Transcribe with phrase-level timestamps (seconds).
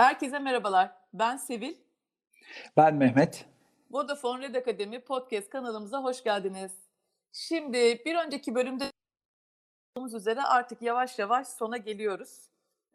[0.00, 0.90] Herkese merhabalar.
[1.14, 1.74] Ben Sevil.
[2.76, 3.44] Ben Mehmet.
[3.90, 6.72] Vodafone Red Akademi podcast kanalımıza hoş geldiniz.
[7.32, 8.84] Şimdi bir önceki bölümde
[9.96, 12.48] olduğumuz üzere artık yavaş yavaş sona geliyoruz.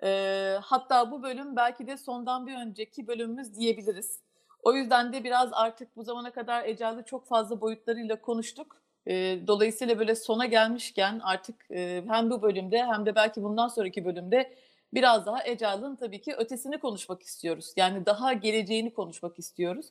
[0.04, 4.20] Ee, hatta bu bölüm belki de sondan bir önceki bölümümüz diyebiliriz.
[4.64, 8.78] O yüzden de biraz artık bu zamana kadar Ecal'ı çok fazla boyutlarıyla konuştuk.
[9.08, 14.06] Ee, dolayısıyla böyle sona gelmişken artık e, hem bu bölümde hem de belki bundan sonraki
[14.06, 14.56] bölümde
[14.94, 17.74] biraz daha Ecail'ın tabii ki ötesini konuşmak istiyoruz.
[17.78, 19.86] Yani daha geleceğini konuşmak istiyoruz.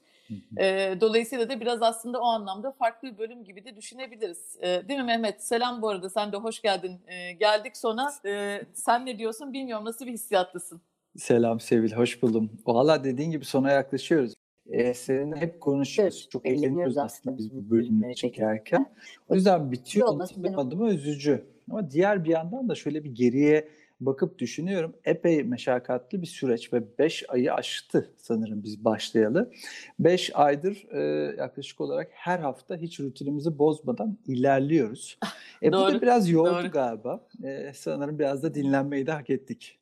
[0.58, 4.56] E, dolayısıyla da biraz aslında o anlamda farklı bir bölüm gibi de düşünebiliriz.
[4.60, 5.42] E, değil mi Mehmet?
[5.44, 7.00] Selam bu arada sen de hoş geldin.
[7.06, 8.12] E, geldik sona.
[8.26, 10.80] E, sen ne diyorsun bilmiyorum nasıl bir hissiyatlısın?
[11.16, 12.50] Selam Sevil, hoş buldum.
[12.66, 14.34] Valla dediğin gibi sona yaklaşıyoruz.
[14.70, 16.20] Ee, seninle hep konuşuyoruz.
[16.22, 18.86] Evet, Çok eğleniyoruz aslında biz bu bölümleri çekerken.
[19.28, 21.44] O yüzden bitiyor olması benim- adıma üzücü.
[21.70, 23.68] Ama diğer bir yandan da şöyle bir geriye
[24.00, 24.94] bakıp düşünüyorum.
[25.04, 29.52] Epey meşakkatli bir süreç ve 5 ayı aştı sanırım biz başlayalı.
[29.98, 31.00] 5 aydır e,
[31.38, 35.18] yaklaşık olarak her hafta hiç rutinimizi bozmadan ilerliyoruz.
[35.62, 36.70] E, bu Doğru, da biraz yordu doğru.
[36.70, 37.26] galiba.
[37.44, 39.78] E, sanırım biraz da dinlenmeyi de hak ettik.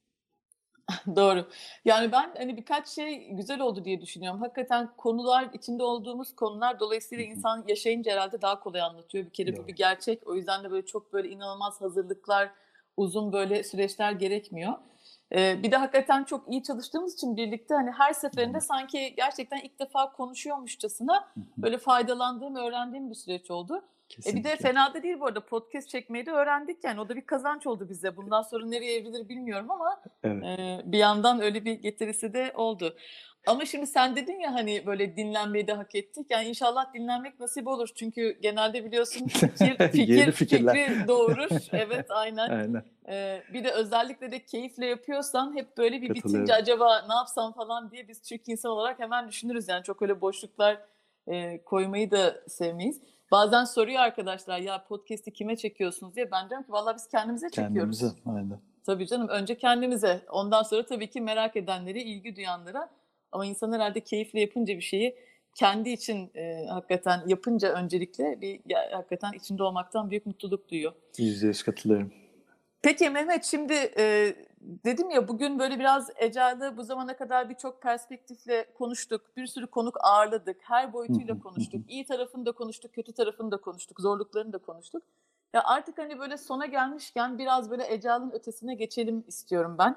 [1.16, 1.46] Doğru.
[1.84, 4.40] Yani ben hani birkaç şey güzel oldu diye düşünüyorum.
[4.40, 9.24] Hakikaten konular içinde olduğumuz konular dolayısıyla insan yaşayınca herhalde daha kolay anlatıyor.
[9.24, 9.66] Bir kere bu Doğru.
[9.66, 10.26] bir gerçek.
[10.26, 12.50] O yüzden de böyle çok böyle inanılmaz hazırlıklar,
[12.96, 14.72] uzun böyle süreçler gerekmiyor.
[15.34, 19.78] Ee, bir de hakikaten çok iyi çalıştığımız için birlikte hani her seferinde sanki gerçekten ilk
[19.80, 23.84] defa konuşuyormuşçasına böyle faydalandığım, öğrendiğim bir süreç oldu.
[24.12, 24.56] E bir de Kesinlikle.
[24.56, 27.88] fena da değil bu arada podcast çekmeyi de öğrendik yani o da bir kazanç oldu
[27.88, 28.16] bize.
[28.16, 30.44] Bundan sonra nereye evrilir bilmiyorum ama Evet.
[30.44, 32.96] ee, bir yandan öyle bir getirisi de oldu.
[33.46, 36.26] Ama şimdi sen dedin ya hani böyle dinlenmeyi de hak ettik.
[36.30, 37.88] Yani inşallah dinlenmek nasip olur.
[37.94, 41.48] Çünkü genelde biliyorsun fikir, fikir fikri doğurur.
[41.72, 42.48] Evet aynen.
[42.50, 42.82] Aynen.
[43.08, 47.90] Ee, bir de özellikle de keyifle yapıyorsan hep böyle bir bitince acaba ne yapsam falan
[47.90, 49.68] diye biz Türk insan olarak hemen düşünürüz.
[49.68, 50.78] Yani çok öyle boşluklar
[51.26, 53.00] e, koymayı da sevmeyiz.
[53.32, 56.30] Bazen soruyor arkadaşlar ya podcast'i kime çekiyorsunuz diye.
[56.30, 58.00] Ben diyorum ki vallahi biz kendimize çekiyoruz.
[58.00, 58.06] Kendimize.
[58.26, 58.60] Aynen.
[58.86, 62.90] Tabii canım önce kendimize ondan sonra tabii ki merak edenlere, ilgi duyanlara
[63.32, 65.16] ama insan herhalde keyifle yapınca bir şeyi
[65.54, 70.92] kendi için e, hakikaten yapınca öncelikle bir ya, hakikaten içinde olmaktan büyük mutluluk duyuyor.
[71.18, 72.12] Yüzde yüz katılıyorum.
[72.82, 78.66] Peki Mehmet şimdi e, dedim ya bugün böyle biraz Ecal'ı bu zamana kadar birçok perspektifle
[78.78, 79.36] konuştuk.
[79.36, 80.56] Bir sürü konuk ağırladık.
[80.62, 81.80] Her boyutuyla konuştuk.
[81.88, 85.02] İyi tarafını da konuştuk, kötü tarafını da konuştuk, zorluklarını da konuştuk.
[85.54, 89.96] Ya artık hani böyle sona gelmişken biraz böyle Ecal'ın ötesine geçelim istiyorum ben.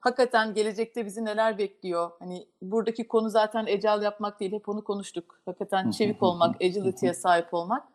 [0.00, 2.10] Hakikaten gelecekte bizi neler bekliyor?
[2.18, 5.40] Hani buradaki konu zaten Ecal yapmak değil, hep onu konuştuk.
[5.44, 7.88] Hakikaten çevik olmak, agility'ye sahip olmak.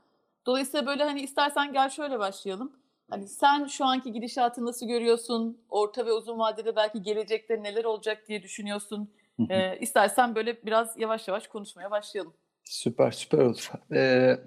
[0.45, 2.71] Dolayısıyla böyle hani istersen gel şöyle başlayalım.
[3.09, 5.57] Hani sen şu anki gidişatı nasıl görüyorsun?
[5.69, 9.09] Orta ve uzun vadede belki gelecekte neler olacak diye düşünüyorsun.
[9.49, 12.33] Ee, istersen böyle biraz yavaş yavaş konuşmaya başlayalım.
[12.63, 13.71] Süper süper olur.
[13.93, 14.37] Ee,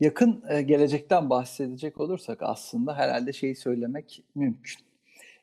[0.00, 4.86] yakın e, gelecekten bahsedecek olursak aslında herhalde şeyi söylemek mümkün.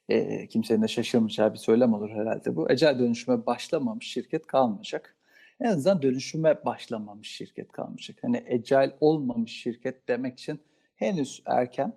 [0.09, 2.71] Ee, kimsenin de şaşırmayacağı bir söylem olur herhalde bu.
[2.71, 5.15] Ecel dönüşüme başlamamış şirket kalmayacak.
[5.59, 8.17] En azından dönüşüme başlamamış şirket kalmayacak.
[8.21, 10.59] Hani ecel olmamış şirket demek için
[10.95, 11.93] henüz erken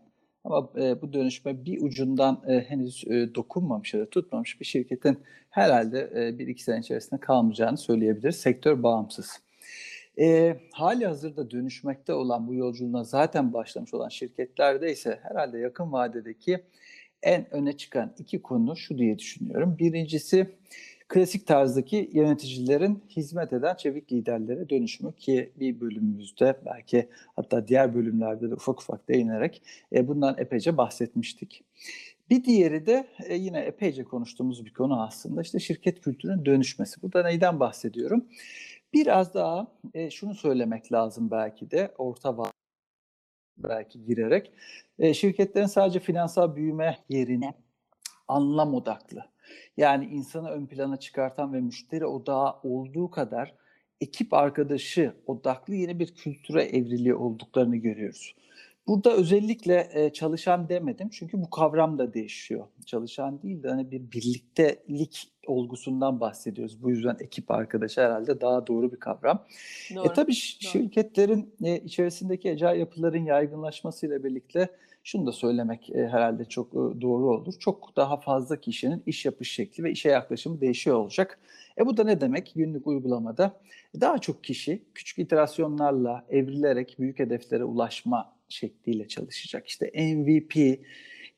[0.47, 5.19] ama e, bu dönüşme bir ucundan e, henüz e, dokunmamış ya da tutmamış bir şirketin
[5.51, 8.37] herhalde e, bir iki sene içerisinde kalmayacağını söyleyebiliriz.
[8.37, 9.41] Sektör bağımsız.
[10.19, 16.61] E, hali hazırda dönüşmekte olan bu yolculuğuna zaten başlamış olan şirketlerde ise herhalde yakın vadedeki
[17.23, 19.77] en öne çıkan iki konu şu diye düşünüyorum.
[19.79, 20.51] Birincisi
[21.09, 28.51] klasik tarzdaki yöneticilerin hizmet eden çevik liderlere dönüşümü ki bir bölümümüzde belki hatta diğer bölümlerde
[28.51, 29.63] de ufak ufak değinerek
[29.93, 31.65] e, bundan epeyce bahsetmiştik.
[32.31, 37.03] Bir diğeri de e, yine epeyce konuştuğumuz bir konu aslında işte şirket kültürünün dönüşmesi.
[37.03, 38.27] Burada neyden bahsediyorum?
[38.93, 42.53] Biraz daha e, şunu söylemek lazım belki de orta vadede
[43.59, 44.53] belki girerek
[44.99, 47.55] e, şirketlerin sadece finansal büyüme yerine
[48.29, 49.36] anlam odaklı.
[49.77, 53.55] Yani insanı ön plana çıkartan ve müşteri odağı olduğu kadar
[54.01, 58.35] ekip arkadaşı odaklı yeni bir kültüre evriliyor olduklarını görüyoruz.
[58.87, 62.67] Burada özellikle e, çalışan demedim çünkü bu kavram da değişiyor.
[62.87, 66.83] Çalışan değil de hani bir birliktelik olgusundan bahsediyoruz.
[66.83, 69.45] Bu yüzden ekip arkadaşı herhalde daha doğru bir kavram.
[69.95, 70.07] Doğru.
[70.07, 70.71] E tabii doğru.
[70.71, 74.69] şirketlerin e, içerisindeki ecel yapıların yaygınlaşmasıyla birlikte
[75.07, 77.55] şunu da söylemek e, herhalde çok e, doğru olur.
[77.59, 81.39] Çok daha fazla kişinin iş yapış şekli ve işe yaklaşımı değişiyor olacak.
[81.79, 82.53] E bu da ne demek?
[82.57, 83.61] Günlük uygulamada
[84.01, 89.67] daha çok kişi küçük iterasyonlarla evrilerek büyük hedeflere ulaşma şekliyle çalışacak.
[89.67, 90.79] İşte MVP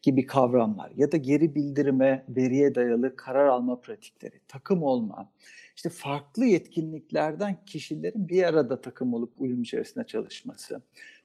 [0.03, 5.31] gibi kavramlar ya da geri bildirime, veriye dayalı karar alma pratikleri, takım olma,
[5.77, 10.83] işte farklı yetkinliklerden kişilerin bir arada takım olup uyum içerisinde çalışması.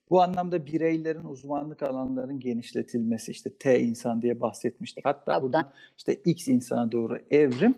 [0.09, 5.05] Bu anlamda bireylerin uzmanlık alanlarının genişletilmesi, işte T insan diye bahsetmiştik.
[5.05, 7.75] Hatta burada işte X insana doğru evrim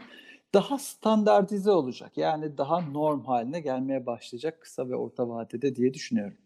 [0.53, 2.17] daha standartize olacak.
[2.17, 6.37] Yani daha norm haline gelmeye başlayacak kısa ve orta vadede diye düşünüyorum.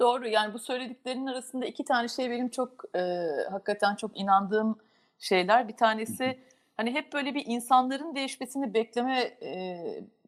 [0.00, 0.28] Doğru.
[0.28, 3.00] Yani bu söylediklerinin arasında iki tane şey benim çok e,
[3.50, 4.76] hakikaten çok inandığım
[5.18, 5.68] şeyler.
[5.68, 6.38] Bir tanesi
[6.76, 9.76] hani hep böyle bir insanların değişmesini bekleme e,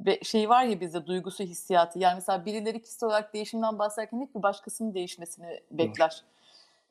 [0.06, 1.98] be, şeyi var ya bizde duygusu, hissiyatı.
[1.98, 6.22] Yani mesela birileri kişisel olarak değişimden bahsederken hep bir başkasının değişmesini bekler.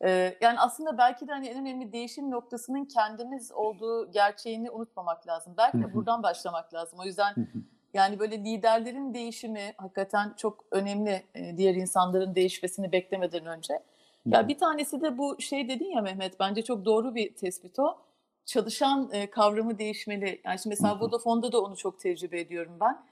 [0.04, 5.54] E, yani aslında belki de hani en önemli değişim noktasının kendimiz olduğu gerçeğini unutmamak lazım.
[5.58, 7.00] Belki de buradan başlamak lazım.
[7.00, 7.36] O yüzden
[7.94, 13.80] yani böyle liderlerin değişimi hakikaten çok önemli e, diğer insanların değişmesini beklemeden önce.
[14.26, 17.98] Ya bir tanesi de bu şey dedin ya Mehmet bence çok doğru bir tespit o.
[18.46, 20.42] Çalışan e, kavramı değişmeli.
[20.46, 23.04] Yani şimdi mesela Vodafone'da da onu çok tecrübe ediyorum ben.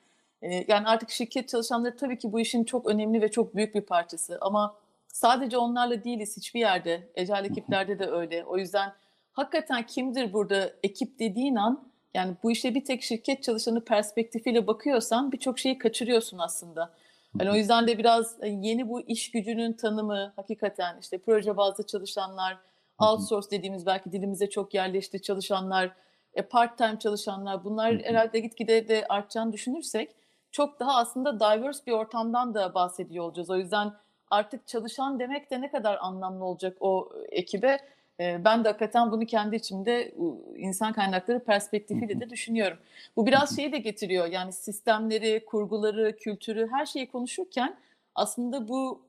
[0.41, 3.81] E, yani artık şirket çalışanları tabii ki bu işin çok önemli ve çok büyük bir
[3.81, 4.75] parçası ama
[5.07, 7.09] sadece onlarla değiliz hiçbir yerde.
[7.15, 8.45] Ecel ekiplerde de öyle.
[8.45, 8.93] O yüzden
[9.31, 15.31] hakikaten kimdir burada ekip dediğin an yani bu işe bir tek şirket çalışanı perspektifiyle bakıyorsan
[15.31, 16.93] birçok şeyi kaçırıyorsun aslında.
[17.39, 21.85] Yani o yüzden de biraz e, yeni bu iş gücünün tanımı hakikaten işte proje bazlı
[21.85, 22.57] çalışanlar,
[23.01, 25.91] outsource dediğimiz belki dilimize çok yerleşti çalışanlar,
[26.33, 30.15] e, part time çalışanlar bunlar herhalde gitgide de artacağını düşünürsek
[30.51, 33.49] çok daha aslında diverse bir ortamdan da bahsediyor olacağız.
[33.49, 33.93] O yüzden
[34.29, 37.79] artık çalışan demek de ne kadar anlamlı olacak o ekibe
[38.19, 40.13] ben de hakikaten bunu kendi içimde
[40.57, 42.77] insan kaynakları perspektifiyle de düşünüyorum.
[43.15, 47.75] Bu biraz şeyi de getiriyor yani sistemleri, kurguları, kültürü her şeyi konuşurken
[48.15, 49.01] aslında bu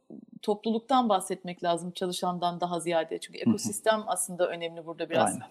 [0.42, 3.18] topluluktan bahsetmek lazım çalışandan daha ziyade.
[3.18, 5.32] Çünkü ekosistem aslında önemli burada biraz.
[5.32, 5.48] Aynen.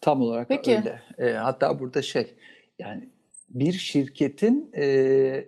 [0.00, 0.76] Tam olarak Peki.
[0.76, 1.02] öyle.
[1.18, 2.34] E, hatta burada şey
[2.78, 3.08] yani
[3.48, 4.84] bir şirketin e,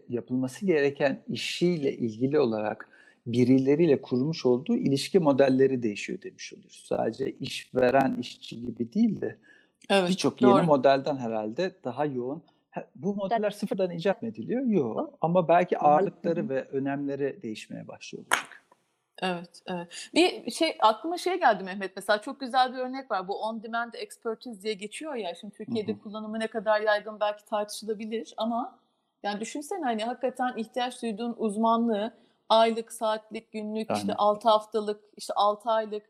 [0.08, 2.88] yapılması gereken işiyle ilgili olarak
[3.26, 6.84] birileriyle kurmuş olduğu ilişki modelleri değişiyor demiş oluruz.
[6.88, 9.36] Sadece işveren işçi gibi değil de
[9.90, 12.42] evet, birçok yeni modelden herhalde daha yoğun.
[12.94, 14.66] Bu modeller sıfırdan icat mı ediliyor?
[14.66, 15.18] Yok.
[15.20, 18.62] Ama belki ağırlıkları ve önemleri değişmeye başlıyor olacak.
[19.22, 20.10] Evet, evet.
[20.14, 21.96] Bir şey aklıma şey geldi Mehmet.
[21.96, 23.28] Mesela çok güzel bir örnek var.
[23.28, 25.34] Bu on demand expertise diye geçiyor ya.
[25.34, 26.02] Şimdi Türkiye'de hı hı.
[26.02, 28.78] kullanımı ne kadar yaygın belki tartışılabilir ama
[29.22, 32.14] yani düşünsene hani hakikaten ihtiyaç duyduğun uzmanlığı
[32.48, 34.00] aylık, saatlik, günlük, Aynen.
[34.00, 36.02] işte 6 haftalık, işte 6 aylık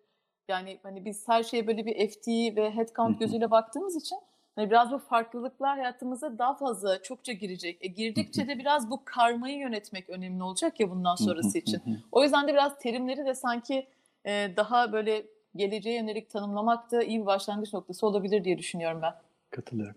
[0.49, 4.19] yani hani biz her şeye böyle bir FT ve headcount gözüyle baktığımız için
[4.57, 7.79] hani biraz bu farklılıklar hayatımıza daha fazla çokça girecek.
[7.81, 11.83] E, girdikçe de biraz bu karmayı yönetmek önemli olacak ya bundan sonrası için.
[12.13, 13.87] O yüzden de biraz terimleri de sanki
[14.27, 15.27] e, daha böyle
[15.57, 19.15] geleceğe yönelik tanımlamak da iyi bir başlangıç noktası olabilir diye düşünüyorum ben.
[19.51, 19.97] Katılıyorum.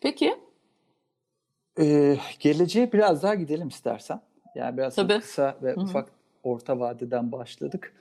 [0.00, 0.38] Peki.
[1.80, 4.20] Ee, geleceğe biraz daha gidelim istersen.
[4.54, 5.20] Yani biraz Tabii.
[5.20, 5.80] kısa ve Hı-hı.
[5.80, 6.17] ufak
[6.48, 7.94] orta vadeden başladık.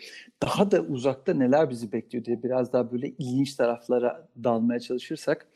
[0.43, 5.47] Daha da uzakta neler bizi bekliyor diye biraz daha böyle ilginç taraflara dalmaya çalışırsak.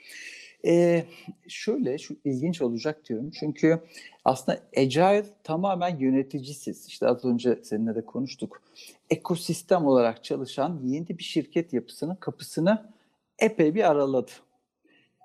[0.66, 1.04] Ee,
[1.48, 3.32] şöyle şu ilginç olacak diyorum.
[3.40, 3.80] Çünkü
[4.26, 6.88] aslında Agile tamamen yöneticisiz.
[6.88, 8.62] İşte az önce seninle de konuştuk.
[9.10, 12.92] Ekosistem olarak çalışan yeni bir şirket yapısının kapısını
[13.40, 14.31] epey bir araladı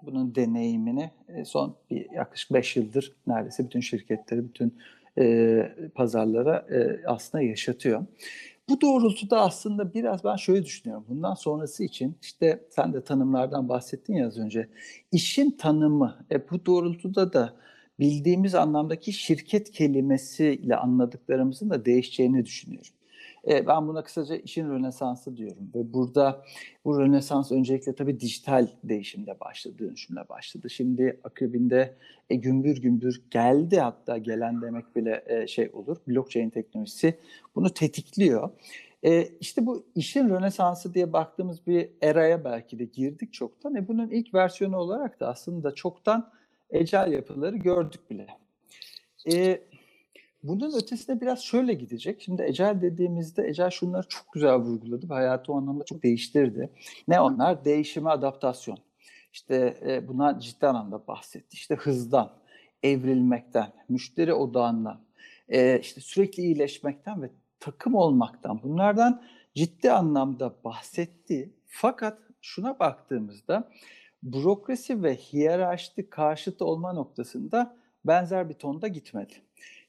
[0.03, 4.79] bunun deneyimini e, son bir yaklaşık 5 yıldır neredeyse bütün şirketleri, bütün
[5.19, 8.07] e, pazarlara e, aslında yaşatıyor.
[8.69, 11.05] Bu doğrultuda aslında biraz ben şöyle düşünüyorum.
[11.09, 14.69] Bundan sonrası için işte sen de tanımlardan bahsettin ya az önce.
[15.13, 17.57] İşin tanımı, e, bu doğrultuda da
[18.01, 22.96] bildiğimiz anlamdaki şirket kelimesiyle anladıklarımızın da değişeceğini düşünüyorum.
[23.49, 25.71] E, ben buna kısaca işin rönesansı diyorum.
[25.75, 26.45] Ve burada
[26.85, 30.71] bu rönesans öncelikle tabii dijital değişimde başladı, dönüşümle başladı.
[30.71, 31.97] Şimdi akabinde
[32.31, 35.97] e, gümbür gümbür geldi hatta gelen demek bile e, şey olur.
[36.09, 37.19] Blockchain teknolojisi
[37.55, 38.51] bunu tetikliyor.
[39.03, 43.75] E, işte bu işin rönesansı diye baktığımız bir eraya belki de girdik çoktan.
[43.75, 46.31] E, bunun ilk versiyonu olarak da aslında çoktan
[46.71, 48.27] ecel yapıları gördük bile.
[49.33, 49.61] E,
[50.49, 52.23] bunun ötesine biraz şöyle gidecek.
[52.23, 56.71] Şimdi ecel dediğimizde ecel şunları çok güzel vurguladı ve hayatı o anlamda çok değiştirdi.
[57.09, 57.65] Ne onlar?
[57.65, 58.79] Değişime adaptasyon.
[59.33, 61.49] İşte e, buna ciddi anlamda bahsetti.
[61.55, 62.33] İşte hızdan,
[62.83, 65.01] evrilmekten, müşteri odağından,
[65.49, 69.23] e, işte sürekli iyileşmekten ve takım olmaktan bunlardan
[69.55, 71.55] ciddi anlamda bahsetti.
[71.67, 73.69] Fakat şuna baktığımızda
[74.23, 77.77] bürokrasi ve hiyerarşi karşıtı olma noktasında
[78.07, 79.33] benzer bir tonda gitmedi.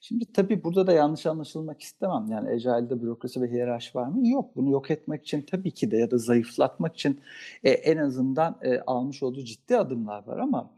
[0.01, 2.27] Şimdi tabii burada da yanlış anlaşılmak istemem.
[2.31, 4.27] Yani Agile'de bürokrasi ve hiyerarşi var mı?
[4.27, 4.55] Yok.
[4.55, 7.21] Bunu yok etmek için tabii ki de ya da zayıflatmak için
[7.63, 10.71] e, en azından e, almış olduğu ciddi adımlar var ama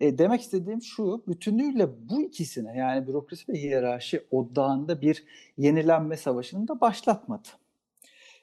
[0.00, 5.24] e, demek istediğim şu, bütünüyle bu ikisine yani bürokrasi ve hiyerarşi odağında bir
[5.56, 7.48] yenilenme savaşını da başlatmadı.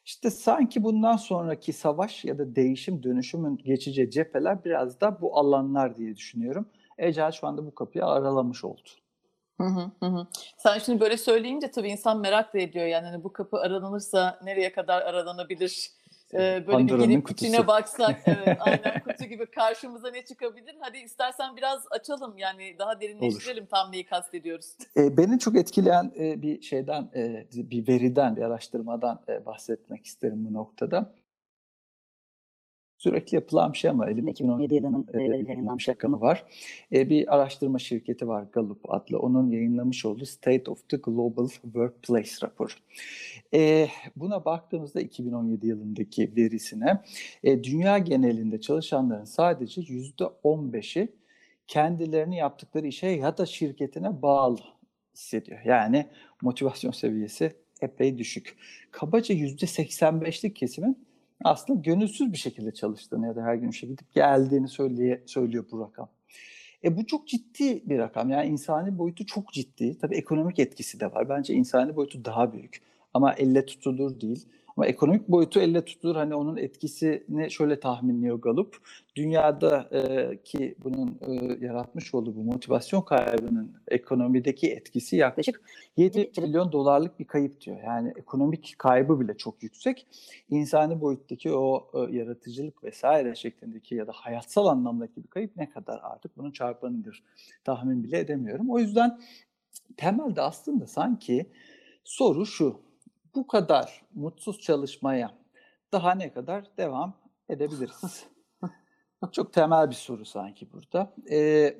[0.05, 5.97] İşte sanki bundan sonraki savaş ya da değişim dönüşümün geçeceği cepheler biraz da bu alanlar
[5.97, 6.65] diye düşünüyorum.
[7.01, 8.89] Agile şu anda bu kapıyı aralamış oldu.
[9.61, 10.27] Hı hı, hı.
[10.57, 14.71] Sen şimdi böyle söyleyince tabii insan merak da ediyor yani hani bu kapı aranılırsa nereye
[14.71, 15.91] kadar aranabilir?
[16.33, 17.45] Ee, böyle Pandora'nın bir girip kutusu.
[17.45, 20.75] içine baksak evet aynen kutu gibi karşımıza ne çıkabilir?
[20.79, 24.77] Hadi istersen biraz açalım yani daha derinleştirelim tam neyi kastediyoruz.
[24.97, 30.45] E, beni çok etkileyen e, bir şeyden, e, bir veriden, bir araştırmadan e, bahsetmek isterim
[30.49, 31.13] bu noktada.
[33.01, 36.43] Sürekli yapılan bir şey ama elimde 2017 yılının e, yayınlanmış rakamı var.
[36.93, 39.19] E, bir araştırma şirketi var Gallup adlı.
[39.19, 42.71] Onun yayınlamış olduğu State of the Global Workplace raporu.
[43.53, 47.01] E, buna baktığımızda 2017 yılındaki verisine
[47.43, 51.09] e, dünya genelinde çalışanların sadece %15'i
[51.67, 54.59] kendilerini yaptıkları işe ya da şirketine bağlı
[55.15, 55.59] hissediyor.
[55.65, 56.07] Yani
[56.41, 58.57] motivasyon seviyesi epey düşük.
[58.91, 61.10] Kabaca %85'lik kesimin
[61.43, 65.79] aslında gönülsüz bir şekilde çalıştığını ya da her gün işe gidip geldiğini söyleye, söylüyor bu
[65.79, 66.09] rakam.
[66.83, 68.29] E bu çok ciddi bir rakam.
[68.29, 69.97] Yani insani boyutu çok ciddi.
[70.01, 71.29] Tabii ekonomik etkisi de var.
[71.29, 72.81] Bence insani boyutu daha büyük.
[73.13, 74.47] Ama elle tutulur değil.
[74.77, 76.15] Ama ekonomik boyutu elle tutulur.
[76.15, 78.77] Hani onun etkisini şöyle tahminliyor Gallup.
[79.15, 85.61] Dünyada e, ki bunun e, yaratmış olduğu bu motivasyon kaybının ekonomideki etkisi yaklaşık
[85.97, 87.77] 7 trilyon dolarlık bir kayıp diyor.
[87.85, 90.07] Yani ekonomik kaybı bile çok yüksek.
[90.49, 95.99] İnsani boyuttaki o e, yaratıcılık vesaire şeklindeki ya da hayatsal anlamdaki bir kayıp ne kadar
[96.03, 97.23] artık bunun çarpanıdır
[97.63, 98.69] tahmin bile edemiyorum.
[98.69, 99.19] O yüzden
[99.97, 101.45] temelde aslında sanki
[102.03, 102.90] soru şu.
[103.35, 105.31] Bu kadar mutsuz çalışmaya
[105.91, 107.13] daha ne kadar devam
[107.49, 108.25] edebiliriz?
[109.31, 111.13] Çok temel bir soru sanki burada.
[111.31, 111.77] Ee,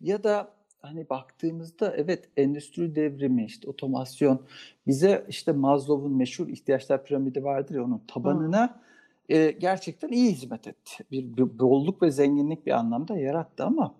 [0.00, 0.50] ya da
[0.82, 4.42] hani baktığımızda evet endüstri devrimi, işte otomasyon
[4.86, 8.80] bize işte Maslow'un meşhur ihtiyaçlar piramidi vardır ya onun tabanına
[9.28, 11.04] e, gerçekten iyi hizmet etti.
[11.10, 13.94] Bir, bir bolluk ve zenginlik bir anlamda yarattı ama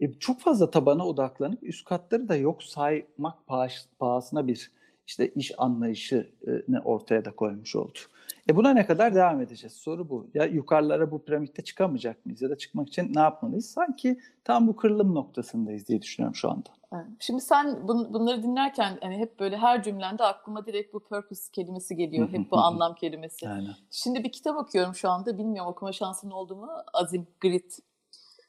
[0.00, 4.70] e, çok fazla tabana odaklanıp üst katları da yok saymak pahas, pahasına bir
[5.12, 7.98] işte iş anlayışını ortaya da koymuş oldu.
[8.50, 9.72] E buna ne kadar devam edeceğiz?
[9.72, 10.26] Soru bu.
[10.34, 12.42] Ya yukarılara bu piramitte çıkamayacak mıyız?
[12.42, 13.70] Ya da çıkmak için ne yapmalıyız?
[13.70, 16.68] Sanki tam bu kırılım noktasındayız diye düşünüyorum şu anda.
[17.18, 21.96] Şimdi sen bun, bunları dinlerken hani hep böyle her cümlende aklıma direkt bu purpose kelimesi
[21.96, 22.28] geliyor.
[22.28, 23.48] hep bu anlam kelimesi.
[23.48, 23.74] Aynen.
[23.90, 25.38] Şimdi bir kitap okuyorum şu anda.
[25.38, 26.68] Bilmiyorum okuma şansın oldu mu?
[26.92, 27.78] Azim Grit.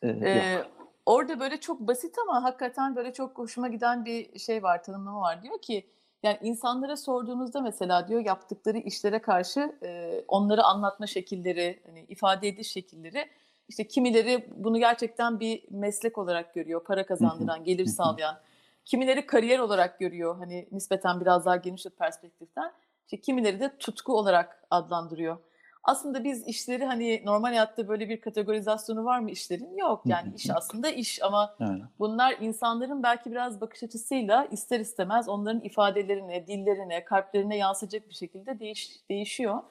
[0.02, 0.64] Ee, Ee,
[1.06, 5.44] orada böyle çok basit ama hakikaten böyle çok hoşuma giden bir şey var, tanımlama var.
[5.44, 5.86] Diyor ki
[6.24, 12.72] yani insanlara sorduğunuzda mesela diyor yaptıkları işlere karşı e, onları anlatma şekilleri, hani ifade ediş
[12.72, 13.30] şekilleri
[13.68, 18.38] işte kimileri bunu gerçekten bir meslek olarak görüyor, para kazandıran, gelir sağlayan.
[18.86, 22.72] Kimileri kariyer olarak görüyor, hani nispeten biraz daha geniş bir perspektiften.
[23.06, 25.38] İşte kimileri de tutku olarak adlandırıyor.
[25.84, 29.78] Aslında biz işleri hani normal hayatta böyle bir kategorizasyonu var mı işlerin?
[29.78, 30.02] Yok.
[30.06, 31.90] Yani iş aslında iş ama Aynen.
[32.00, 38.60] bunlar insanların belki biraz bakış açısıyla ister istemez onların ifadelerine, dillerine, kalplerine yansıyacak bir şekilde
[38.60, 39.64] değiş, değişiyor.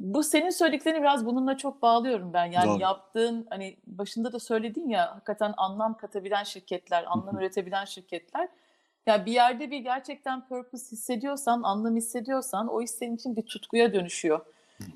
[0.00, 2.44] Bu senin söylediklerini biraz bununla çok bağlıyorum ben.
[2.44, 2.80] Yani Doğru.
[2.80, 8.48] yaptığın hani başında da söyledin ya hakikaten anlam katabilen şirketler, anlam üretebilen şirketler.
[9.06, 13.94] Ya bir yerde bir gerçekten purpose hissediyorsan, anlam hissediyorsan o iş senin için bir tutkuya
[13.94, 14.40] dönüşüyor.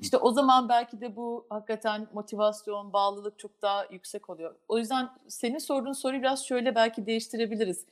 [0.01, 4.55] İşte o zaman belki de bu hakikaten motivasyon, bağlılık çok daha yüksek oluyor.
[4.67, 7.85] O yüzden senin sorduğun soruyu biraz şöyle belki değiştirebiliriz.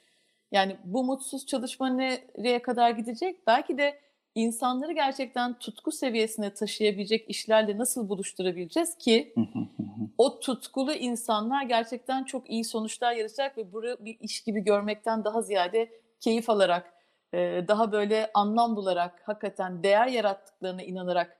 [0.52, 3.48] Yani bu mutsuz çalışma nereye kadar gidecek?
[3.48, 4.00] Belki de
[4.36, 9.34] insanları gerçekten tutku seviyesine taşıyabilecek işlerle nasıl buluşturabileceğiz ki
[10.18, 15.42] o tutkulu insanlar gerçekten çok iyi sonuçlar yaratacak ve bunu bir iş gibi görmekten daha
[15.42, 16.94] ziyade keyif alarak,
[17.68, 21.38] daha böyle anlam bularak, hakikaten değer yarattıklarına inanarak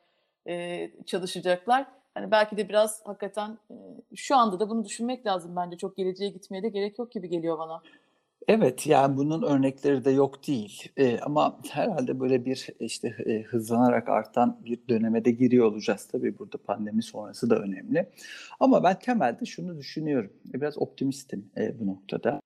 [1.06, 1.86] çalışacaklar.
[2.14, 3.58] Hani belki de biraz hakikaten
[4.16, 5.78] şu anda da bunu düşünmek lazım bence.
[5.78, 7.82] Çok geleceğe gitmeye de gerek yok gibi geliyor bana.
[8.48, 10.92] Evet, yani bunun örnekleri de yok değil.
[10.98, 16.08] Eee, ama herhalde böyle bir işte eee, hızlanarak artan bir döneme de giriyor olacağız.
[16.12, 18.10] Tabii burada pandemi sonrası da önemli.
[18.60, 20.34] Ama ben temelde şunu düşünüyorum.
[20.56, 22.42] E, Biraz optimistim eee, bu noktada.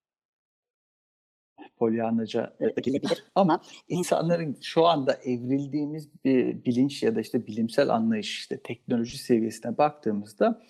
[1.80, 8.40] Polyannaca e, gelebilir ama insanların şu anda evrildiğimiz bir bilinç ya da işte bilimsel anlayış
[8.40, 10.62] işte teknoloji seviyesine baktığımızda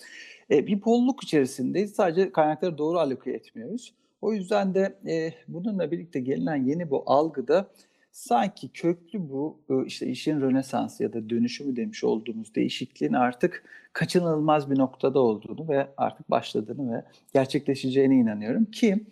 [0.52, 1.92] e, bir bolluk içerisindeyiz.
[1.96, 3.94] Sadece kaynakları doğru aloke etmiyoruz.
[4.22, 7.68] O yüzden de e, bununla birlikte gelinen yeni bu algıda
[8.12, 13.64] sanki köklü bu e, işte işin rönesansı ya da dönüşümü demiş olduğumuz değişikliğin artık
[13.94, 19.06] kaçınılmaz bir noktada olduğunu ve artık başladığını ve gerçekleşeceğine inanıyorum ki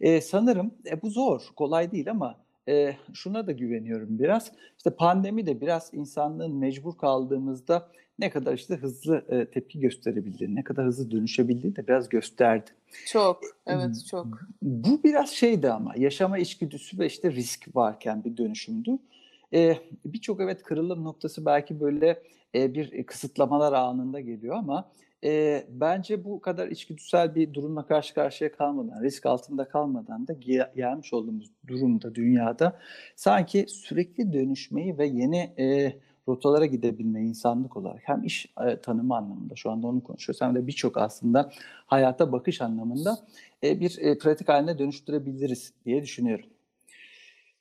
[0.00, 2.36] e, sanırım e, bu zor, kolay değil ama
[2.68, 4.52] e, şuna da güveniyorum biraz.
[4.76, 7.88] İşte pandemi de biraz insanlığın mecbur kaldığımızda
[8.18, 12.70] ne kadar işte hızlı e, tepki gösterebildiğini, ne kadar hızlı dönüşebildiğini de biraz gösterdi.
[13.06, 14.26] Çok, evet çok.
[14.62, 18.98] Bu biraz şeydi ama yaşama içgüdüsü ve işte risk varken bir dönüşümdü.
[19.52, 22.22] E, Birçok evet kırılım noktası belki böyle
[22.54, 24.88] e, bir kısıtlamalar anında geliyor ama
[25.24, 30.74] e, bence bu kadar içgüdüsel bir durumla karşı karşıya kalmadan, risk altında kalmadan da ge-
[30.76, 32.78] gelmiş olduğumuz durumda dünyada
[33.16, 35.96] sanki sürekli dönüşmeyi ve yeni e,
[36.28, 40.66] rotalara gidebilmeyi insanlık olarak hem iş e, tanımı anlamında şu anda onu konuşuyoruz hem de
[40.66, 41.50] birçok aslında
[41.86, 43.18] hayata bakış anlamında
[43.64, 46.46] e, bir e, pratik haline dönüştürebiliriz diye düşünüyorum.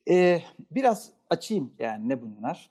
[0.09, 2.69] E, biraz açayım yani ne bunlar?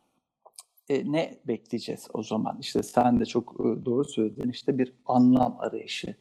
[0.89, 2.59] E, ne bekleyeceğiz o zaman?
[2.61, 6.15] İşte sen de çok e, doğru söyledin işte bir anlam arayışı.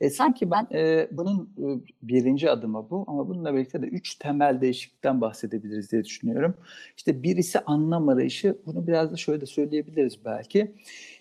[0.00, 1.66] E, sanki ben e, bunun e,
[2.02, 6.54] birinci adımı bu ama bununla birlikte de üç temel değişiklikten bahsedebiliriz diye düşünüyorum.
[6.96, 8.58] İşte birisi anlam arayışı.
[8.66, 10.74] Bunu biraz da şöyle de söyleyebiliriz belki.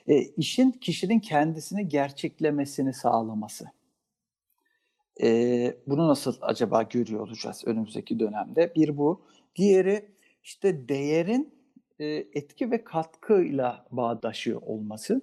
[0.08, 3.66] E, işin kişinin kendisini gerçeklemesini sağlaması.
[5.22, 8.74] E, bunu nasıl acaba görüyor olacağız önümüzdeki dönemde?
[8.76, 9.22] Bir bu.
[9.56, 10.06] Diğeri
[10.44, 11.56] işte değerin
[12.00, 15.22] e, etki ve katkıyla bağdaşıyor olması.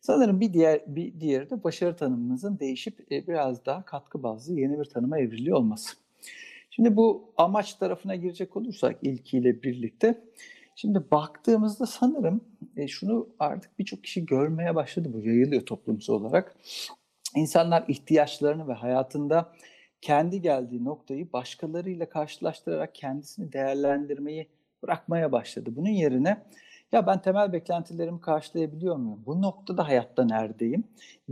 [0.00, 4.80] Sanırım bir diğer bir diğeri de başarı tanımımızın değişip e, biraz daha katkı bazlı yeni
[4.80, 5.96] bir tanıma evriliyor olması.
[6.70, 10.20] Şimdi bu amaç tarafına girecek olursak ilkiyle birlikte
[10.74, 12.40] şimdi baktığımızda sanırım
[12.76, 16.56] e, şunu artık birçok kişi görmeye başladı bu yayılıyor toplumsal olarak.
[17.36, 19.52] İnsanlar ihtiyaçlarını ve hayatında
[20.00, 24.48] kendi geldiği noktayı başkalarıyla karşılaştırarak kendisini değerlendirmeyi
[24.82, 25.70] bırakmaya başladı.
[25.76, 26.42] Bunun yerine
[26.92, 29.22] ya ben temel beklentilerimi karşılayabiliyor muyum?
[29.26, 30.84] Bu noktada hayatta neredeyim?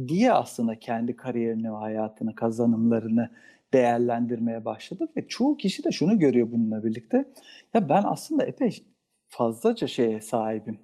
[0.08, 3.30] diye aslında kendi kariyerini ve hayatını, kazanımlarını
[3.72, 7.24] değerlendirmeye başladı ve çoğu kişi de şunu görüyor bununla birlikte.
[7.74, 8.84] Ya ben aslında epey
[9.28, 10.78] fazlaca şeye sahibim.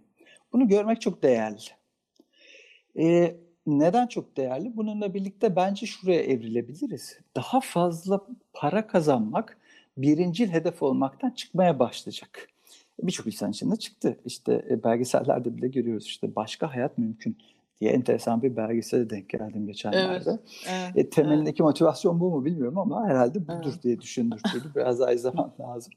[0.52, 1.58] Bunu görmek çok değerli.
[2.98, 4.76] Ee, neden çok değerli?
[4.76, 7.18] Bununla birlikte bence şuraya evrilebiliriz.
[7.36, 9.58] Daha fazla para kazanmak
[9.96, 12.48] birincil hedef olmaktan çıkmaya başlayacak.
[13.02, 14.16] Birçok insan için de çıktı.
[14.24, 17.36] İşte e, belgesellerde bile görüyoruz işte başka hayat mümkün
[17.80, 20.30] diye enteresan bir belgesele denk geldim geçenlerde.
[20.30, 21.60] Evet, evet, E, temelindeki evet.
[21.60, 23.82] motivasyon bu mu bilmiyorum ama herhalde budur Evet.
[23.82, 24.68] diye düşündürtüyordu.
[24.76, 25.92] Biraz daha izlemem lazım.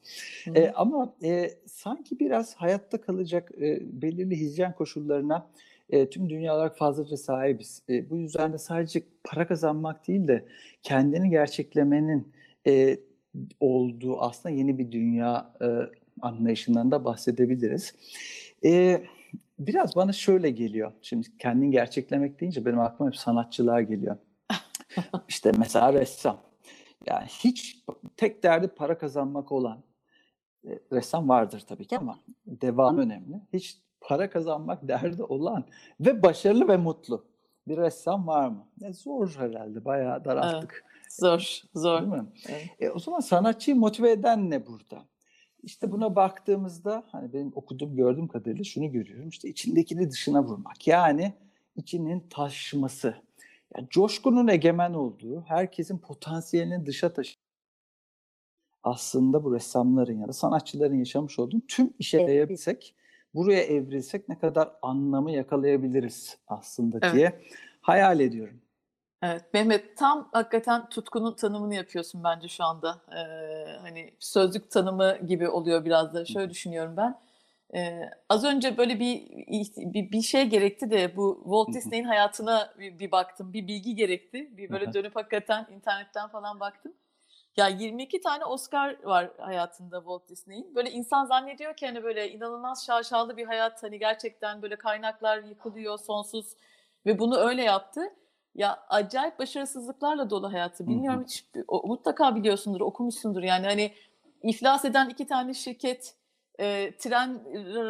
[0.56, 5.48] E, ama e, sanki biraz hayatta kalacak e, belirli hijyen koşullarına
[5.90, 7.82] e, tüm dünya olarak fazlaca sahibiz.
[7.90, 10.46] E, bu yüzden de sadece para kazanmak değil de
[10.84, 12.28] kendini gerçeklemenin
[12.68, 12.98] e,
[13.60, 15.66] olduğu aslında yeni bir dünya e,
[16.22, 17.96] anlayışından da bahsedebiliriz.
[18.66, 19.04] E,
[19.60, 20.92] biraz bana şöyle geliyor.
[21.02, 24.18] Şimdi kendini gerçeklemek deyince benim aklıma hep sanatçılar geliyor.
[25.30, 26.38] İşte mesela ressam.
[27.06, 27.84] Yani hiç
[28.18, 29.84] tek derdi para kazanmak olan
[30.68, 33.42] e, ressam vardır tabii ki ama devam önemli.
[33.54, 35.64] Hiç para kazanmak derdi olan
[36.00, 37.26] ve başarılı ve mutlu
[37.68, 38.68] bir ressam var mı?
[38.80, 39.86] Ya zor herhalde.
[39.86, 40.26] Bayağı Evet.
[40.26, 40.86] daralttık.
[41.10, 42.02] Zor, zor.
[42.02, 42.26] Değil mi?
[42.50, 42.70] Evet.
[42.80, 45.06] E, o zaman sanatçıyı motive eden ne burada?
[45.64, 49.30] İşte buna baktığımızda hani benim okuduğum gördüğüm kadarıyla şunu görüyorum.
[49.30, 50.88] İşte içindekini dışına vurmak.
[50.88, 51.34] Yani
[51.76, 53.16] içinin taşması.
[53.76, 57.36] Yani coşkunun egemen olduğu, herkesin potansiyelini dışa taşı
[58.84, 62.30] aslında bu ressamların ya da sanatçıların yaşamış olduğu tüm işe Evet.
[62.30, 62.96] yayabilsek,
[63.36, 67.14] buraya evrilsek ne kadar anlamı yakalayabiliriz aslında Evet.
[67.14, 67.42] diye
[67.82, 68.62] hayal ediyorum.
[69.22, 73.02] Evet, Mehmet tam hakikaten tutkunun tanımını yapıyorsun bence şu anda.
[73.12, 76.26] Ee, hani sözlük tanımı gibi oluyor biraz da.
[76.26, 77.20] Şöyle düşünüyorum ben.
[77.76, 79.28] Ee, az önce böyle bir,
[79.78, 81.76] bir bir şey gerekti de bu Walt.
[81.76, 83.54] Disney'in hayatına bir, bir baktım.
[83.54, 84.58] Bir bilgi gerekti.
[84.58, 86.94] Bir böyle dönüp hakikaten internetten falan baktım.
[87.58, 90.76] Ya 22 tane Oscar var hayatında Walt Disney'in.
[90.76, 93.84] Böyle insan zannediyor ki hani böyle inanılmaz şaşalı bir hayat.
[93.84, 96.56] Hani gerçekten böyle kaynaklar yıkılıyor sonsuz
[97.06, 98.02] ve bunu öyle yaptı.
[98.56, 100.88] Ya acayip başarısızlıklarla dolu hayatı.
[100.88, 103.44] Bilmiyorum hiç o- mutlaka biliyorsundur, okumuşsundur.
[103.44, 103.92] Yani hani
[104.44, 106.14] iflas eden iki tane şirket,
[106.60, 107.40] e, tren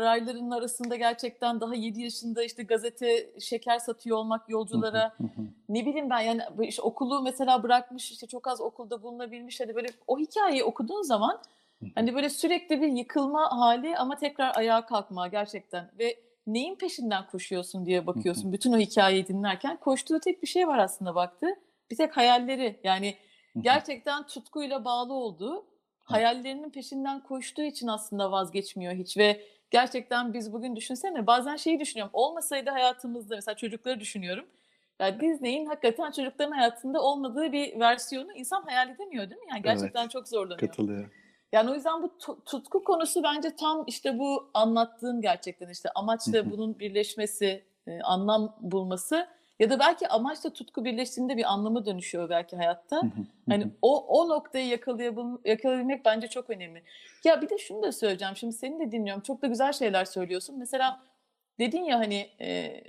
[0.02, 5.14] raylarının arasında gerçekten daha 7 yaşında işte gazete, şeker satıyor olmak yolculara.
[5.70, 9.60] Ne bileyim ben yani işte okulu mesela bırakmış işte çok az okulda bulunabilmiş.
[9.60, 11.42] Hani böyle o hikayeyi okuduğun zaman
[11.96, 15.92] hani böyle sürekli bir yıkılma hali ama tekrar ayağa kalkma gerçekten.
[16.00, 16.16] Ve
[16.54, 18.08] neyin peşinden koşuyorsun diye Hı hı.
[18.08, 19.78] bakıyorsun bütün o hikayeyi dinlerken.
[19.78, 21.48] Koştuğu tek bir şey var aslında baktı.
[21.92, 23.16] Bir tek hayalleri yani
[23.62, 25.66] gerçekten tutkuyla bağlı olduğu,
[26.00, 32.12] hayallerinin peşinden koştuğu için aslında vazgeçmiyor hiç ve gerçekten biz bugün düşünsene bazen şeyi düşünüyorum.
[32.14, 34.46] Olmasaydı hayatımızda mesela çocukları düşünüyorum.
[35.00, 39.48] Ya Disney'in hakikaten çocukların hayatında olmadığı bir versiyonu insan hayal edemiyor değil mi?
[39.50, 40.60] Yani gerçekten Evet, çok zorlanıyor.
[40.60, 41.12] katılıyorum.
[41.52, 46.52] Yani o yüzden bu tu- tutku konusu bence tam işte bu anlattığın gerçekten işte amaçla
[46.52, 49.28] bunun birleşmesi, e, anlam bulması
[49.60, 53.02] ya da belki amaçla tutku birleştiğinde bir anlamı dönüşüyor belki hayatta.
[53.50, 56.84] Hani o o noktayı yakalayabil, yakalayabilmek bence çok önemli.
[57.24, 58.36] Ya bir de şunu da söyleyeceğim.
[58.36, 59.24] Şimdi seni de dinliyorum.
[59.24, 60.60] Çok da güzel şeyler söylüyorsun.
[60.60, 61.00] Mesela
[61.60, 62.82] dedin ya hani e,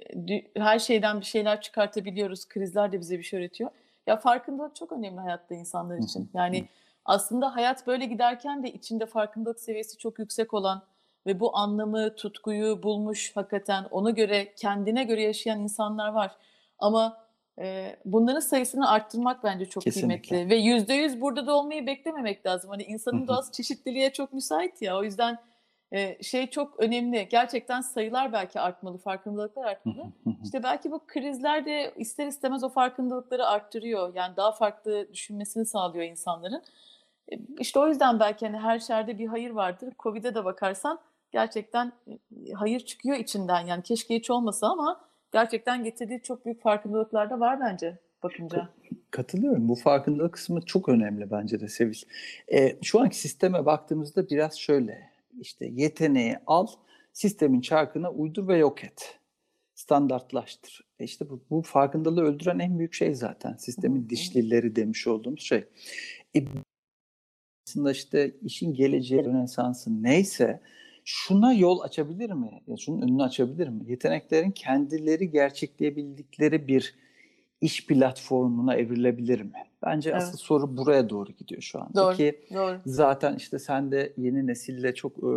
[0.57, 2.49] her şeyden bir şeyler çıkartabiliyoruz.
[2.49, 3.71] Krizler de bize bir şey öğretiyor.
[4.07, 6.31] Ya farkındalık çok önemli hayatta insanlar için.
[6.35, 6.69] Yani
[7.05, 10.83] aslında hayat böyle giderken de içinde farkındalık seviyesi çok yüksek olan
[11.27, 16.37] ve bu anlamı, tutkuyu bulmuş hakikaten ona göre, kendine göre yaşayan insanlar var.
[16.79, 17.17] Ama
[17.59, 20.29] e, bunların sayısını arttırmak bence çok Kesinlikle.
[20.29, 20.51] kıymetli.
[20.51, 22.71] Ve yüzde yüz burada da olmayı beklememek lazım.
[22.71, 24.99] Hani insanın doğası çeşitliliğe çok müsait ya.
[24.99, 25.39] O yüzden
[25.93, 27.29] e, şey çok önemli.
[27.31, 30.07] Gerçekten sayılar belki artmalı, farkındalıklar artmalı.
[30.45, 34.15] İşte belki bu krizler de ister istemez o farkındalıkları arttırıyor.
[34.15, 36.63] Yani daha farklı düşünmesini sağlıyor insanların.
[37.33, 39.95] E, İşte o yüzden belki hani her şerde bir hayır vardır.
[39.99, 41.01] Covid'e de bakarsan
[41.33, 43.67] gerçekten e, hayır çıkıyor içinden.
[43.67, 45.01] Yani keşke hiç olmasa ama
[45.33, 48.69] gerçekten getirdiği çok büyük farkındalıklar da var bence bakınca.
[49.11, 49.69] Katılıyorum.
[49.69, 52.03] Bu farkındalık kısmı çok önemli bence de Sevil.
[52.53, 55.11] Ee, şu anki sisteme baktığımızda biraz şöyle.
[55.41, 56.67] işte yeteneği al,
[57.13, 59.19] sistemin çarkına uydur ve yok et.
[59.75, 60.89] Standartlaştır.
[60.99, 63.57] E işte bu, bu farkındalığı öldüren en büyük şey zaten.
[63.57, 65.65] Sistemin dişlileri demiş olduğumuz şey.
[66.37, 66.41] E,
[67.71, 70.61] aslında işte işin geleceği, rönesansı neyse
[71.05, 72.63] şuna yol açabilir mi?
[72.67, 73.81] Ya şunun önünü açabilir mi?
[73.89, 76.95] Yeteneklerin kendileri gerçekleyebildikleri bir
[77.61, 79.53] iş platformuna evrilebilir mi?
[79.87, 80.23] Bence Evet.
[80.23, 82.77] asıl soru buraya doğru gidiyor şu anda Doğru, ki doğru.
[82.87, 85.33] zaten işte sen de yeni nesille çok e,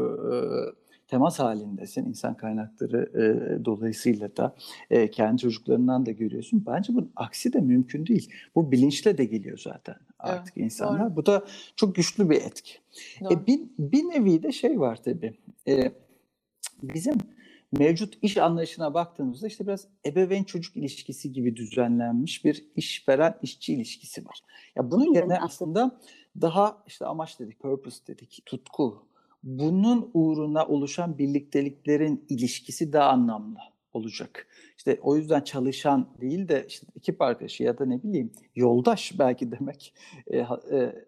[1.08, 4.56] temas halindesin insan kaynakları e, dolayısıyla da
[4.89, 6.63] e, kendi çocuklarından da görüyorsun.
[6.67, 8.30] Bence bunun aksi de mümkün değil.
[8.56, 11.16] Bu bilinçle de geliyor zaten artık insanlar.
[11.16, 12.74] Bu da çok güçlü bir etki.
[13.22, 13.34] doğru.
[13.34, 15.34] E, bir, bir nevi de şey var tabii.
[15.68, 15.92] E,
[16.84, 17.18] bizim
[17.72, 24.26] mevcut iş anlayışına baktığımızda işte biraz ebeveyn çocuk ilişkisi gibi düzenlenmiş bir işveren işçi ilişkisi
[24.26, 24.40] var.
[24.76, 26.00] Ya bunun yerine aslında
[26.42, 29.06] daha işte amaç dedik, purpose dedik, tutku.
[29.44, 33.58] Bunun uğruna oluşan birlikteliklerin ilişkisi daha anlamlı
[33.94, 34.48] olacak.
[34.78, 39.52] İşte o yüzden çalışan değil de işte ekip arkadaşı ya da ne bileyim yoldaş belki
[39.60, 39.94] demek
[40.28, 41.06] e, e,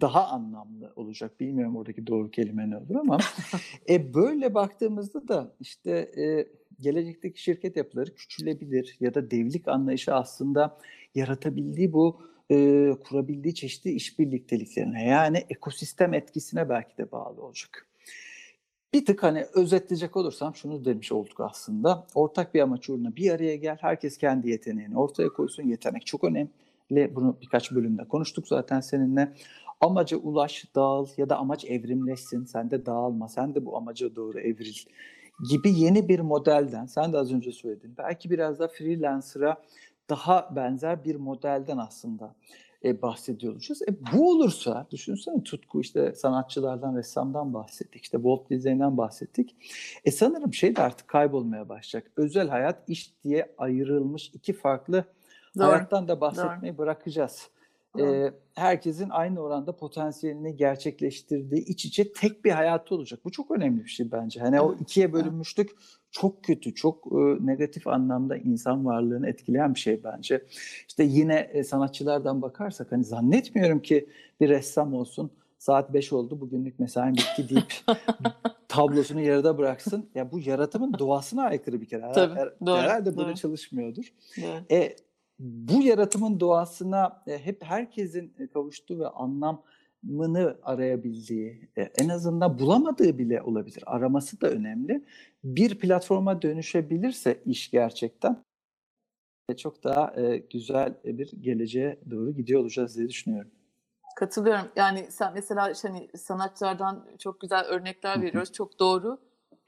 [0.00, 1.40] daha anlamlı olacak.
[1.40, 3.18] Bilmiyorum oradaki doğru kelime ne olur ama
[3.88, 6.48] e, böyle baktığımızda da işte e,
[6.80, 10.78] gelecekteki şirket yapıları küçülebilir ya da devlik anlayışı aslında
[11.14, 17.86] yaratabildiği bu e, kurabildiği çeşitli iş birlikteliklerine yani ekosistem etkisine belki de bağlı olacak.
[18.94, 22.06] Bir tık hani özetleyecek olursam şunu demiş olduk aslında.
[22.14, 23.76] Ortak bir amaç uğruna bir araya gel.
[23.80, 25.62] Herkes kendi yeteneğini ortaya koysun.
[25.62, 27.14] Yetenek çok önemli.
[27.14, 29.32] Bunu birkaç bölümde konuştuk zaten seninle.
[29.80, 32.44] Amaca ulaş, dağıl ya da amaç evrimleşsin.
[32.44, 34.74] Sen de dağılma, sen de bu amaca doğru evril
[35.50, 39.62] gibi yeni bir modelden, sen de az önce söyledin, belki biraz da freelancer'a
[40.10, 42.34] daha benzer bir modelden aslında
[42.84, 43.82] e, bahsediyor olacağız.
[43.82, 49.56] E, bu olursa, düşünsene tutku işte sanatçılardan, ressamdan bahsettik, işte Walt Disney'den bahsettik.
[50.04, 52.12] E sanırım şey de artık kaybolmaya başlayacak.
[52.16, 55.04] Özel hayat, iş diye ayrılmış iki farklı
[55.58, 55.66] Doğru.
[55.66, 57.48] hayattan da bahsetmeyi bırakacağız.
[58.00, 63.20] Ee, herkesin aynı oranda potansiyelini gerçekleştirdiği iç içe tek bir hayatı olacak.
[63.24, 64.40] Bu çok önemli bir şey bence.
[64.40, 65.70] Hani o Evet, ikiye bölünmüşlük
[66.10, 70.44] çok kötü, çok e, negatif anlamda insan varlığını etkileyen bir şey bence.
[70.88, 74.08] İşte yine e, sanatçılardan bakarsak hani zannetmiyorum ki
[74.40, 77.74] bir ressam olsun saat 5 oldu bugünlük mesaim bitti deyip
[78.68, 80.10] tablosunu yarıda bıraksın.
[80.14, 82.02] Ya bu yaratımın doğasına aykırı bir kere.
[82.02, 83.34] Her- Tabii, her- doğru, herhalde böyle doğru.
[83.36, 84.12] çalışmıyordur.
[84.42, 84.64] Doğru.
[84.70, 84.96] E,
[85.38, 93.18] bu yaratımın doğasına e, hep herkesin e, kavuştuğu ve anlamını arayabildiği, e, en azından bulamadığı
[93.18, 93.82] bile olabilir.
[93.86, 95.04] Araması da önemli.
[95.44, 98.44] Bir platforma dönüşebilirse iş gerçekten
[99.56, 100.14] çok daha
[100.52, 103.50] güzel bir geleceğe doğru gidiyor olacağız diye düşünüyorum.
[104.16, 104.68] Katılıyorum.
[104.76, 108.52] Yani sen mesela işte hani sanatçılardan çok güzel örnekler veriyoruz.
[108.52, 109.18] Çok doğru.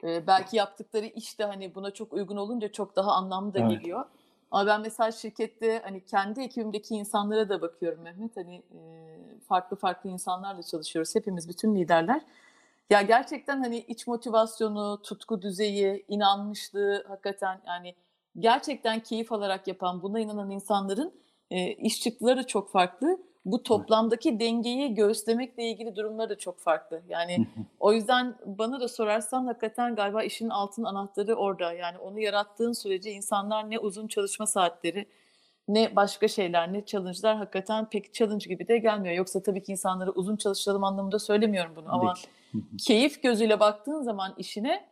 [0.03, 3.71] Ee, belki yaptıkları iş de hani buna çok uygun olunca çok daha anlamlı da Evet.
[3.71, 4.05] geliyor.
[4.51, 8.37] Ama ben mesela şirkette hani kendi ekibimdeki insanlara da bakıyorum Mehmet.
[8.37, 8.79] Hani e,
[9.47, 11.15] farklı farklı insanlarla çalışıyoruz.
[11.15, 12.21] Hepimiz bütün liderler.
[12.89, 17.95] Ya gerçekten hani iç motivasyonu, tutku düzeyi, inanmışlığı hakikaten yani
[18.39, 21.13] gerçekten keyif alarak yapan, buna inanan insanların
[21.51, 23.17] e, iş çıktıları çok farklı.
[23.51, 27.01] Bu toplamdaki dengeyi göğüslemekle ilgili durumları da çok farklı.
[27.09, 27.47] Yani
[27.79, 31.73] o yüzden bana da sorarsan hakikaten galiba işin altın anahtarı orada.
[31.73, 35.07] Yani onu yarattığın sürece insanlar ne uzun çalışma saatleri
[35.67, 39.15] ne başka şeyler ne challenge'lar hakikaten pek challenge gibi de gelmiyor.
[39.15, 42.13] Yoksa tabii ki insanlara uzun çalışalım anlamında söylemiyorum bunu ama
[42.87, 44.87] keyif gözüyle baktığın zaman işine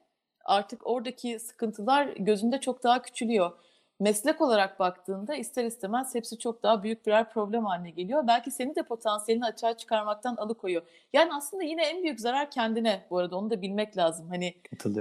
[0.45, 3.51] artık oradaki sıkıntılar gözünde çok daha küçülüyor.
[3.99, 8.27] Meslek olarak baktığında ister istemez hepsi çok daha büyük birer problem haline geliyor.
[8.27, 10.81] Belki seni de potansiyelini açığa çıkarmaktan alıkoyuyor.
[11.13, 14.29] Yani aslında yine en büyük zarar kendine bu arada onu da bilmek lazım.
[14.29, 14.53] Hani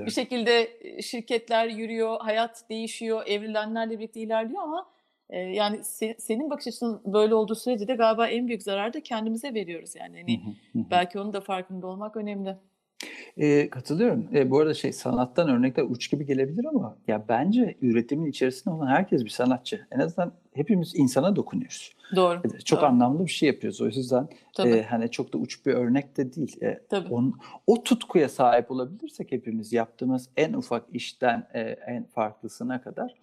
[0.06, 4.86] bir şekilde e, şirketler yürüyor, hayat değişiyor, evrilenlerle birlikte ilerliyor ama
[5.30, 9.02] e, yani se- senin bakış açının böyle olduğu sürece de galiba en büyük zararı da
[9.02, 10.16] kendimize veriyoruz yani.
[10.20, 10.40] Hani
[10.90, 12.56] belki onun da farkında olmak önemli.
[13.36, 14.28] Eee, katılıyorum.
[14.32, 18.86] Eee, bu arada şey sanattan örnekler uç gibi gelebilir ama ya bence üretimin içerisinde olan
[18.86, 19.86] herkes bir sanatçı.
[19.92, 21.92] En azından hepimiz insana dokunuyoruz.
[22.16, 22.40] Doğru.
[22.54, 22.86] E, Çok doğru.
[22.86, 23.80] anlamlı bir şey yapıyoruz.
[23.80, 24.68] O yüzden Tabii.
[24.68, 26.62] eee, hani çok da uç bir örnek de değil.
[26.62, 27.08] E, Tabii.
[27.14, 33.14] on- o tutkuya sahip olabilirsek hepimiz yaptığımız en ufak işten e, en farklısına kadar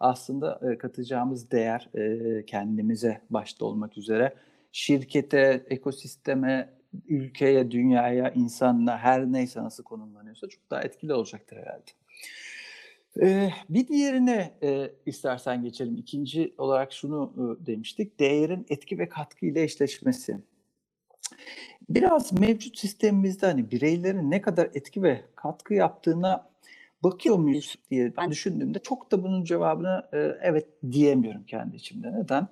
[0.00, 4.34] aslında e, katacağımız değer e, kendimize başta olmak üzere
[4.72, 6.68] şirkete, ekosisteme,
[7.08, 11.90] ülkeye, dünyaya, insanla her neyse nasıl konumlanıyorsa çok daha etkili olacaktır herhalde.
[13.22, 15.96] Ee, bir diğerine e, istersen geçelim.
[15.96, 18.20] İkinci olarak şunu e, demiştik.
[18.20, 20.36] Değerin etki ve katkı ile eşleşmesi.
[21.88, 26.50] Biraz mevcut sistemimizde hani bireylerin ne kadar etki ve katkı yaptığına
[27.02, 32.12] bakıyor muyuz diye Ben- düşündüğümde çok da bunun cevabını e, evet diyemiyorum kendi içimde.
[32.12, 32.48] Neden?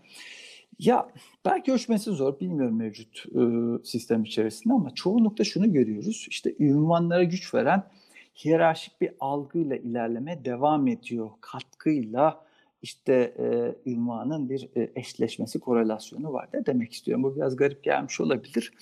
[0.79, 1.09] Ya
[1.45, 3.41] belki ölçmesi zor bilmiyorum mevcut e,
[3.85, 6.27] sistem içerisinde ama çoğunlukla şunu görüyoruz.
[6.31, 7.85] İşte ünvanlara güç veren
[8.45, 11.31] hiyerarşik bir algıyla ilerlemeye devam ediyor.
[11.41, 12.45] Katkıyla
[12.83, 16.49] işte e, ünvanın bir e, eşleşmesi, korelasyonu var.
[16.55, 17.23] Ne demek istiyorum?
[17.23, 18.73] Bu biraz garip gelmiş olabilir.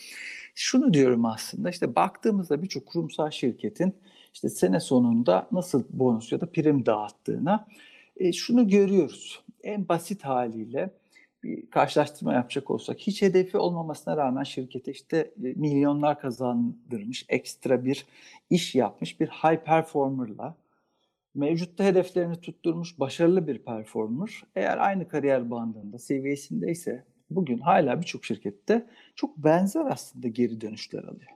[0.55, 3.95] Şunu diyorum aslında işte baktığımızda birçok kurumsal şirketin
[4.35, 7.67] işte sene sonunda nasıl bonus ya da prim dağıttığına
[8.17, 9.43] e, şunu görüyoruz.
[9.63, 10.91] En basit haliyle
[11.47, 18.07] bir karşılaştırma yapacak olsak hiç hedefi olmamasına rağmen şirkete işte e, milyonlar kazandırmış, ekstra bir
[18.51, 20.57] iş yapmış bir high performer'la
[21.35, 28.87] mevcutta hedeflerini tutturmuş başarılı bir performer eğer aynı kariyer bandında seviyesindeyse bugün hala birçok şirkette
[29.15, 31.31] çok benzer aslında geri dönüşler alıyor.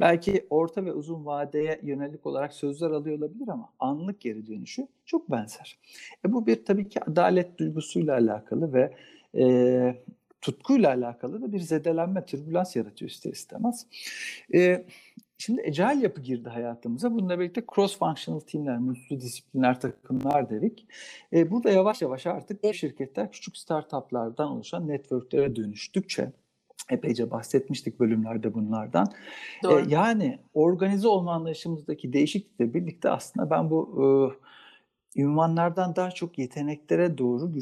[0.00, 5.30] Belki orta ve uzun vadeye yönelik olarak sözler alıyor olabilir ama anlık geri dönüşü çok
[5.30, 5.78] benzer.
[6.26, 8.92] E bu bir tabii ki adalet duygusuyla alakalı ve
[9.34, 10.02] e,
[10.40, 13.86] tutkuyla alakalı da bir zedelenme, türbülans yaratıyor ister istemez.
[14.54, 14.86] E,
[15.38, 17.12] şimdi agile yapı girdi hayatımıza.
[17.12, 20.86] Bununla birlikte cross-functional teamler, multidisipliner takımlar dedik.
[21.32, 26.32] E, burada yavaş yavaş artık şirketler küçük startuplardan oluşan networklere dönüştükçe
[26.90, 29.06] epeyce bahsetmiştik bölümlerde bunlardan.
[29.06, 29.84] E, Doğru.
[29.88, 34.36] yani organize olma anlayışımızdaki değişiklikle birlikte aslında ben bu
[35.16, 37.54] e, ünvanlardan daha çok yeteneklere doğru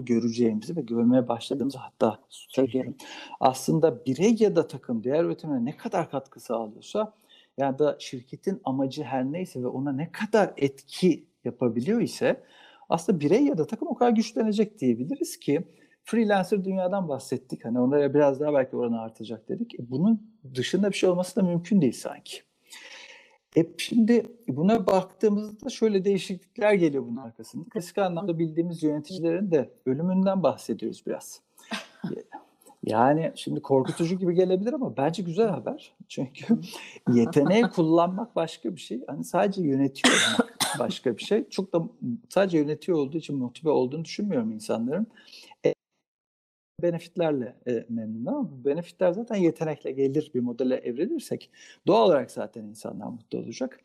[0.00, 2.96] göreceğimizi ve görmeye başladığımızı hatta söylüyorum.
[3.40, 7.12] Aslında birey ya da takım değer üretimine ne kadar katkı sağlıyorsa
[7.58, 12.42] ya da şirketin amacı her neyse ve ona ne kadar etki yapabiliyor ise
[12.88, 15.64] aslında birey ya da takım o kadar güçlenecek diyebiliriz ki
[16.04, 17.64] freelancer dünyadan bahsettik.
[17.64, 19.74] Hani onlara biraz daha belki oranı artacak dedik.
[19.80, 22.42] E bunun dışında bir şey olması da mümkün değil sanki.
[23.56, 27.64] E şimdi buna baktığımızda şöyle değişiklikler geliyor bunun arkasında.
[27.64, 31.40] Klasik anlamda bildiğimiz yöneticilerin de ölümünden bahsediyoruz biraz.
[32.86, 35.94] Yani şimdi korkutucu gibi gelebilir ama bence güzel haber.
[36.08, 36.60] Çünkü
[37.12, 39.00] yeteneği kullanmak başka bir şey.
[39.06, 41.48] Hani sadece yönetiyor olmak başka bir şey.
[41.48, 41.82] Çok da
[42.28, 45.06] sadece yönetiyor olduğu için motive olduğunu düşünmüyorum insanların.
[46.84, 51.50] Benefitlerle e, memnun ama bu benefitler zaten yetenekle gelir bir modele evrilirsek
[51.86, 53.80] doğal olarak zaten insanlar mutlu olacak.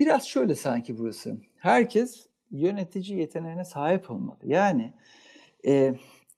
[0.00, 1.36] Biraz şöyle sanki burası.
[1.56, 4.38] Herkes yönetici yeteneğine sahip olmalı.
[4.44, 4.92] Yani
[5.66, 5.94] e,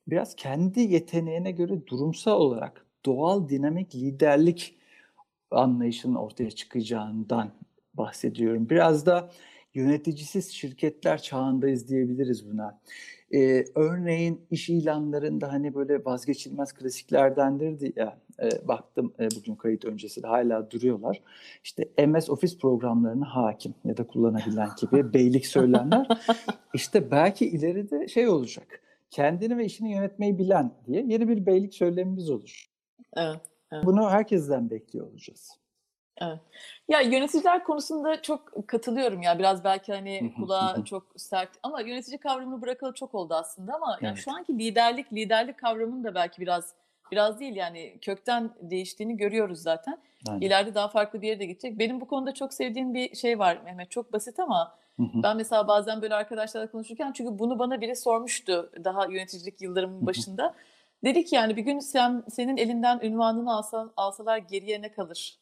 [0.09, 4.77] biraz kendi yeteneğine göre durumsal olarak doğal dinamik liderlik
[5.51, 7.51] anlayışının ortaya çıkacağından
[7.95, 8.71] bahsediyorum.
[8.71, 9.31] Biraz da
[9.75, 12.81] yöneticisiz şirketler çağındayız diyebiliriz buna.
[13.35, 20.23] Ee, örneğin iş ilanlarında hani böyle vazgeçilmez klasiklerdendir ya e, baktım e, bugün kayıt öncesi
[20.23, 21.23] de hala duruyorlar.
[21.65, 26.07] İşte MS Office programlarına hakim ya da kullanabilen gibi beylik söylemler.
[26.75, 28.81] İşte belki ileride şey olacak.
[29.11, 32.71] Kendini ve işini yönetmeyi bilen diye yeni bir beylik söylemimiz olur.
[33.17, 33.41] Evet.
[33.85, 35.63] Bunu herkesten bekliyor olacağız.
[36.18, 36.38] Evet.
[36.88, 39.38] Ya yöneticiler konusunda çok katılıyorum ya.
[39.38, 44.14] Biraz belki hani kulağa çok sert ama yönetici kavramını bırakalı çok oldu aslında ama yani
[44.14, 44.24] Evet.
[44.24, 46.74] şu anki liderlik, liderlik kavramının da belki biraz
[47.12, 49.98] biraz değil yani kökten değiştiğini görüyoruz zaten.
[50.29, 50.40] Aynen.
[50.40, 51.79] İleride daha farklı bir yere de gidecek.
[51.79, 53.90] Benim bu konuda çok sevdiğim bir şey var Mehmet.
[53.90, 59.07] Çok basit ama ben mesela bazen böyle arkadaşlarla konuşurken çünkü bunu bana biri sormuştu daha
[59.07, 60.55] yöneticilik yıllarımın başında.
[61.05, 65.38] Dedi ki yani bir gün sen senin elinden ünvanını alsa, alsalar geriye ne kalır?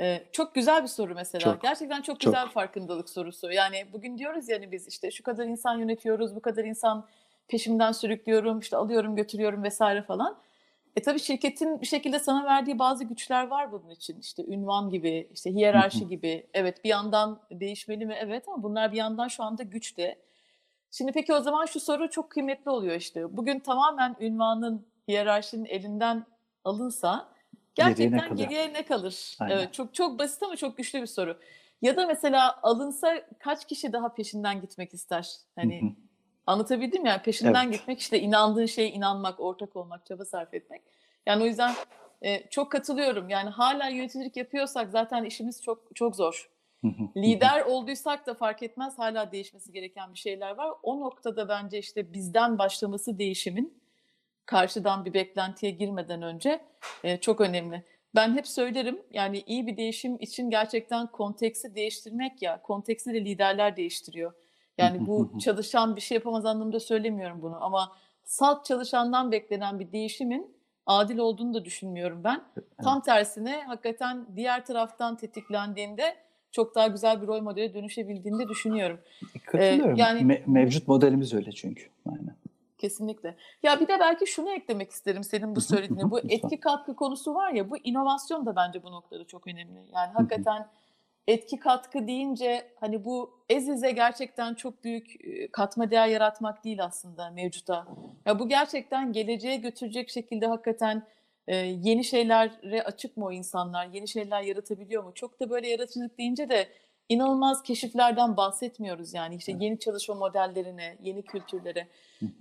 [0.00, 1.40] Ee, çok güzel bir soru mesela.
[1.40, 2.32] Çok, Gerçekten çok çok.
[2.32, 3.52] güzel bir farkındalık sorusu.
[3.52, 7.06] Yani bugün diyoruz yani biz işte şu kadar insan yönetiyoruz, bu kadar insan
[7.48, 10.38] peşimden sürüklüyorum, işte alıyorum, götürüyorum vesaire falan.
[10.96, 14.20] E tabii şirketin bir şekilde sana verdiği bazı güçler var bunun için.
[14.20, 16.46] İşte ünvan gibi, işte hiyerarşi gibi.
[16.54, 18.16] Evet bir yandan değişmeli mi?
[18.20, 20.18] Evet ama bunlar bir yandan şu anda güç de.
[20.90, 23.36] Şimdi peki o zaman şu soru çok kıymetli oluyor işte.
[23.36, 26.26] Bugün tamamen ünvanın, hiyerarşinin elinden
[26.64, 27.28] alınsa
[27.74, 28.38] Geriye ne gerçekten kalır?
[28.38, 29.36] geriye ne kalır?
[29.40, 29.56] Aynen.
[29.56, 31.38] Evet çok çok basit ama çok güçlü bir soru.
[31.82, 35.30] Ya da mesela alınsa kaç kişi daha peşinden gitmek ister?
[35.56, 35.94] Hani
[36.46, 37.06] anlatabildim?
[37.06, 37.78] Yani peşinden Evet.
[37.78, 40.82] gitmek işte inandığın şeye inanmak, ortak olmak, çaba sarf etmek.
[41.26, 41.74] Yani o yüzden
[42.22, 43.28] e, çok katılıyorum.
[43.28, 46.50] Yani hala yöneticilik yapıyorsak zaten işimiz çok çok zor.
[47.16, 50.70] Lider olduysak da fark etmez hala değişmesi gereken bir şeyler var.
[50.82, 53.79] O noktada bence işte bizden başlaması değişimin
[54.46, 56.60] karşıdan bir beklentiye girmeden önce
[57.04, 57.82] e, çok önemli.
[58.14, 63.76] Ben hep söylerim yani iyi bir değişim için gerçekten konteksti değiştirmek ya konteksti de liderler
[63.76, 64.32] değiştiriyor.
[64.78, 70.56] Yani bu çalışan bir şey yapamaz anlamında söylemiyorum bunu ama salt çalışandan beklenen bir değişimin
[70.86, 72.42] adil olduğunu da düşünmüyorum ben.
[72.56, 72.68] Evet.
[72.82, 76.16] Tam tersine hakikaten diğer taraftan tetiklendiğinde
[76.52, 79.00] çok daha güzel bir rol modele dönüşebildiğini de düşünüyorum.
[79.34, 79.96] Ee, Katılıyorum.
[79.96, 81.84] yani Me- mevcut modelimiz öyle çünkü.
[82.06, 82.39] Aynen.
[82.80, 83.36] Kesinlikle.
[83.62, 86.10] Ya bir de belki şunu eklemek isterim senin bu söylediğine.
[86.10, 89.78] Bu etki katkı konusu var ya bu inovasyon da bence bu noktada çok önemli.
[89.94, 90.66] Yani hakikaten
[91.26, 95.14] etki katkı deyince hani bu ezize gerçekten çok büyük
[95.52, 97.86] katma değer yaratmak değil aslında mevcuta.
[98.26, 101.02] Ya bu gerçekten geleceğe götürecek şekilde hakikaten
[101.46, 103.86] e, yeni şeylere açık mı o insanlar?
[103.86, 105.12] Yeni şeyler yaratabiliyor mu?
[105.14, 106.68] Çok da böyle yaratıcılık deyince de
[107.10, 111.88] inanılmaz keşiflerden bahsetmiyoruz yani işte yeni çalışma modellerine, yeni kültürlere.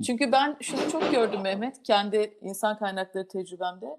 [0.06, 3.98] Çünkü ben şunu çok gördüm Mehmet, kendi insan kaynakları tecrübemde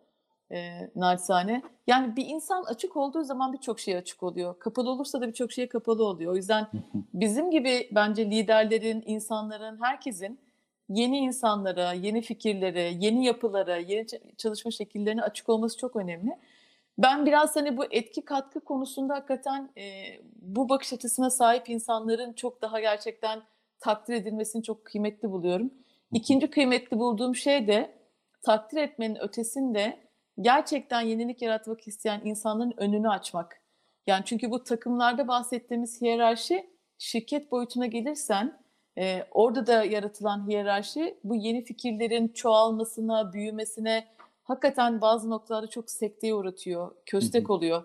[0.53, 1.63] e, naçizane.
[1.87, 4.59] Yani bir insan açık olduğu zaman birçok şeye açık oluyor.
[4.59, 6.33] Kapalı olursa da birçok şeye kapalı oluyor.
[6.33, 6.67] O yüzden
[7.15, 10.41] bizim gibi bence liderlerin, insanların, herkesin
[10.89, 14.07] yeni insanlara, yeni fikirlere, yeni yapılara, yeni
[14.37, 16.39] çalışma şekillerine açık olması çok önemli.
[17.03, 19.83] Ben biraz hani bu etki katkı konusunda hakikaten e,
[20.43, 23.43] bu bakış açısına sahip insanların çok daha gerçekten
[23.79, 25.75] takdir edilmesini çok kıymetli buluyorum.
[26.13, 27.99] İkinci kıymetli bulduğum şey de
[28.43, 30.01] takdir etmenin ötesinde
[30.41, 33.61] gerçekten yenilik yaratmak isteyen insanların önünü açmak.
[34.07, 38.61] Yani çünkü bu takımlarda bahsettiğimiz hiyerarşi şirket boyutuna gelirsen
[38.99, 44.05] e, orada da yaratılan hiyerarşi bu yeni fikirlerin çoğalmasına, büyümesine
[44.51, 47.83] hakikaten bazı noktalarda çok sekteye uğratıyor, köstek oluyor.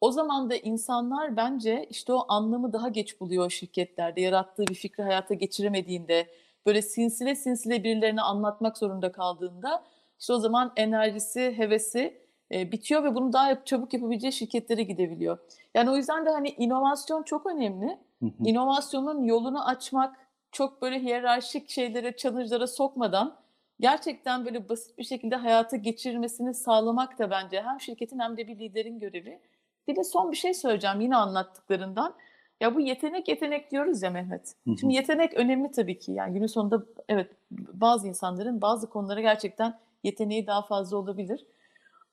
[0.00, 4.20] O zaman da insanlar bence işte o anlamı daha geç buluyor şirketlerde.
[4.20, 6.26] Yarattığı bir fikri hayata geçiremediğinde,
[6.66, 9.84] böyle sinsile sinsile birilerine anlatmak zorunda kaldığında
[10.20, 12.20] işte o zaman enerjisi, hevesi
[12.52, 15.38] e, bitiyor ve bunu daha çabuk yapabileceği şirketlere gidebiliyor.
[15.74, 17.98] Yani o yüzden de hani inovasyon çok önemli.
[18.22, 18.30] Hı hı.
[18.44, 20.16] İnovasyonun yolunu açmak,
[20.52, 23.41] çok böyle hiyerarşik şeylere, challenge'lara sokmadan
[23.82, 28.58] gerçekten böyle basit bir şekilde hayata geçirmesini sağlamak da bence hem şirketin hem de bir
[28.58, 29.40] liderin görevi.
[29.88, 32.14] Bir de son bir şey söyleyeceğim yine anlattıklarından.
[32.60, 34.54] Ya bu yetenek yetenek diyoruz ya Mehmet.
[34.64, 34.78] Hı hı.
[34.80, 36.12] Şimdi yetenek önemli tabii ki.
[36.12, 41.46] Yani günün sonunda evet bazı insanların bazı konulara gerçekten yeteneği daha fazla olabilir.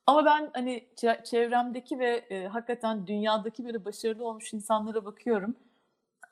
[0.06, 5.56] Ama ben hani çe- çevremdeki ve e, hakikaten dünyadaki böyle başarılı olmuş insanlara bakıyorum.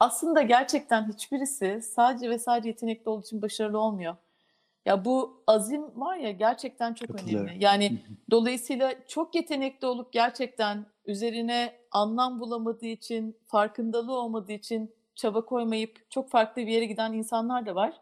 [0.01, 4.17] Aslında gerçekten hiçbirisi sadece ve sadece yetenekli olduğu için başarılı olmuyor.
[4.89, 7.65] Ya bu azim var ya gerçekten çok önemli.
[7.65, 7.99] Yani
[8.31, 16.31] dolayısıyla çok yetenekli olup gerçekten üzerine anlam bulamadığı için, farkındalığı olmadığı için çaba koymayıp çok
[16.31, 17.95] farklı bir yere giden insanlar da var.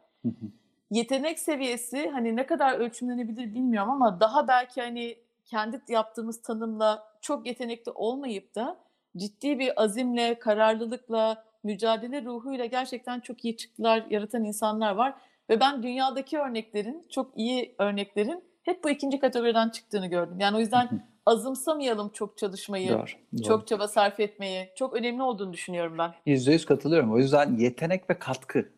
[0.91, 7.47] Yetenek seviyesi hani ne kadar ölçümlenebilir bilmiyorum ama daha belki hani kendi yaptığımız tanımla çok
[7.47, 8.79] yetenekli olmayıp da
[9.17, 15.15] ciddi bir azimle, kararlılıkla, mücadele ruhuyla gerçekten çok iyi çıktılar yaratan insanlar var.
[15.51, 20.37] Ve ben dünyadaki örneklerin, çok iyi örneklerin hep bu ikinci kategoriden çıktığını gördüm.
[20.41, 21.01] Yani o yüzden hı.
[21.27, 23.05] azımsamayalım çok çalışmayı, Doğru.
[23.39, 23.43] Doğru.
[23.43, 24.69] çok çaba sarf etmeyi.
[24.77, 26.15] Çok önemli olduğunu düşünüyorum ben.
[26.27, 27.13] Yüzde yüz katılıyorum.
[27.13, 28.69] O yüzden yetenek ve katkı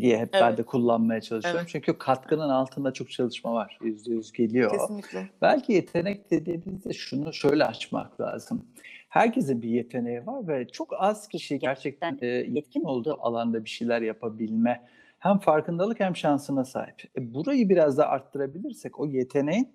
[0.00, 1.60] diye hep ben Evet, de kullanmaya çalışıyorum.
[1.60, 3.78] evet, Çünkü katkının altında çok çalışma var.
[3.82, 4.70] Yüzde yüz geliyor.
[4.70, 5.30] kesinlikle.
[5.42, 8.66] Belki yetenek dediğimizde şunu şöyle açmak lazım.
[9.08, 14.02] herkesin bir yeteneği var ve çok az kişi gerçekten e, yetkin olduğu alanda bir şeyler
[14.02, 14.82] yapabilme
[15.28, 17.04] hem farkındalık hem şansına sahip.
[17.18, 19.68] E, burayı biraz da arttırabilirsek o yeteneğin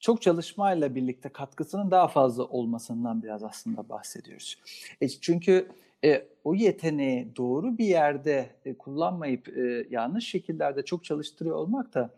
[0.00, 4.58] çok çalışmayla birlikte katkısının daha fazla olmasından biraz aslında bahsediyoruz.
[5.00, 5.68] E, çünkü
[6.04, 12.10] e, o yeteneği doğru bir yerde e, kullanmayıp e, yanlış şekillerde çok çalıştırıyor olmak da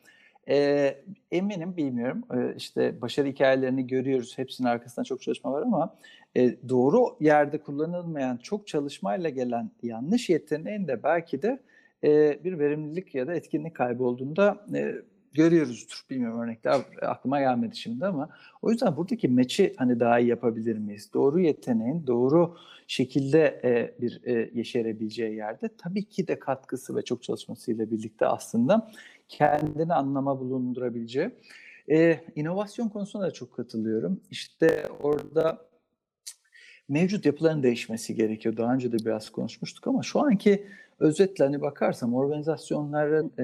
[0.48, 0.96] e,
[1.30, 5.96] eminim bilmiyorum e, işte başarı hikayelerini görüyoruz hepsinin arkasında çok çalışma var ama
[6.36, 11.58] e, doğru yerde kullanılmayan çok çalışmayla gelen yanlış yeteneğin de belki de
[12.05, 14.94] e, bir verimlilik ya da etkinlik kaybı olduğunda e,
[15.32, 16.05] görüyoruzdur.
[16.11, 18.28] Bilmiyorum örnekler aklıma gelmedi şimdi ama
[18.62, 21.11] o yüzden buradaki meçi hani daha iyi yapabilir miyiz?
[21.14, 27.22] Doğru yeteneğin doğru şekilde e, bir e, yeşerebileceği yerde tabii ki de katkısı ve çok
[27.22, 28.90] çalışmasıyla birlikte aslında
[29.28, 31.30] kendini anlama bulundurabileceği.
[31.90, 34.20] E, inovasyon konusunda da çok katılıyorum.
[34.30, 35.69] İşte orada
[36.91, 38.57] mevcut yapıların değişmesi gerekiyor.
[38.57, 40.66] Daha önce de biraz konuşmuştuk ama şu anki
[40.99, 43.43] özetle hani bakarsam organizasyonların e,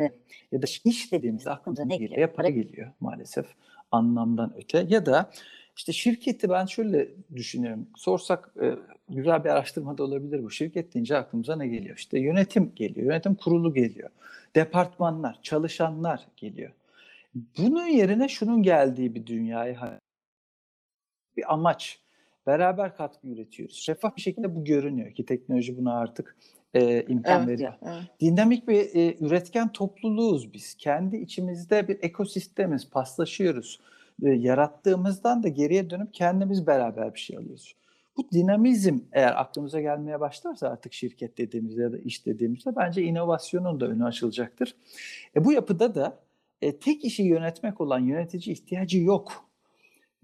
[0.52, 2.20] ya da iş dediğimizde aklımıza ne geliyor?
[2.20, 3.46] Ya para geliyor maalesef
[3.92, 5.30] anlamdan öte ya da
[5.76, 7.86] işte şirketi ben şöyle düşünüyorum.
[7.96, 8.74] Sorsak e,
[9.08, 10.50] güzel bir araştırma da olabilir bu.
[10.50, 11.96] Şirket deyince aklımıza ne geliyor?
[11.96, 14.10] İşte yönetim geliyor, yönetim kurulu geliyor,
[14.56, 16.72] departmanlar, çalışanlar geliyor.
[17.58, 19.76] Bunun yerine şunun geldiği bir dünyayı
[21.36, 22.00] bir amaç,
[22.46, 23.76] beraber katkı üretiyoruz.
[23.76, 26.36] Şeffaf bir şekilde bu görünüyor ki teknoloji buna artık
[26.74, 27.72] e, imkan Evet, veriyor.
[27.82, 28.02] evet.
[28.20, 30.74] Dinamik bir e, üretken topluluğuz biz.
[30.74, 33.80] Kendi içimizde bir ekosistemiz, paslaşıyoruz.
[34.22, 37.74] E, yarattığımızdan da geriye dönüp kendimiz beraber bir şey alıyoruz.
[38.16, 43.80] Bu dinamizm eğer aklımıza gelmeye başlarsa artık şirket dediğimizde ya da iş dediğimizde bence inovasyonun
[43.80, 44.74] da önü açılacaktır.
[45.36, 46.18] E, bu yapıda da
[46.62, 49.45] e, tek işi yönetmek olan yönetici ihtiyacı yok.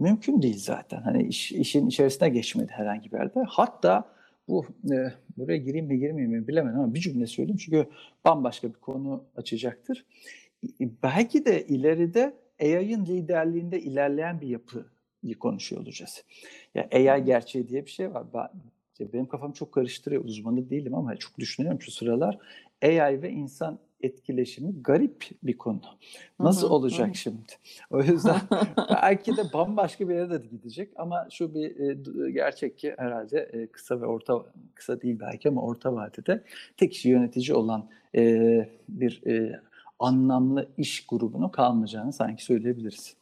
[0.03, 1.03] Mümkün değil zaten.
[1.03, 3.41] Hani iş, işin içerisine geçmedi herhangi bir yerde.
[3.49, 4.05] Hatta
[4.49, 4.97] bu e,
[5.37, 7.87] buraya gireyim mi girmeyeyim mi bilemedim ama bir cümle söyleyeyim çünkü
[8.25, 10.05] bambaşka bir konu açacaktır.
[10.65, 16.25] E, Belki de ileride AI'ın liderliğinde ilerleyen bir yapıyı konuşuyor olacağız.
[16.75, 18.25] Ya AI gerçeği diye bir şey var.
[18.35, 18.49] Ben,
[19.13, 20.25] benim kafam çok karıştırıyor.
[20.25, 22.39] Uzmanı değilim ama çok düşünüyorum şu sıralar.
[22.83, 25.81] AI ve insan etkileşimi garip bir konu.
[26.41, 27.53] Nasıl Hı hı, olacak hı şimdi?
[27.91, 28.41] O yüzden
[29.03, 33.67] belki de bambaşka bir yere de gidecek ama şu bir e, gerçek ki herhalde e,
[33.67, 36.45] kısa ve orta kısa değil belki ama orta vadede
[36.77, 39.61] tek kişi yönetici olan e, bir e,
[39.99, 43.22] anlamlı iş grubunun kalmayacağını sanki söyleyebiliriz.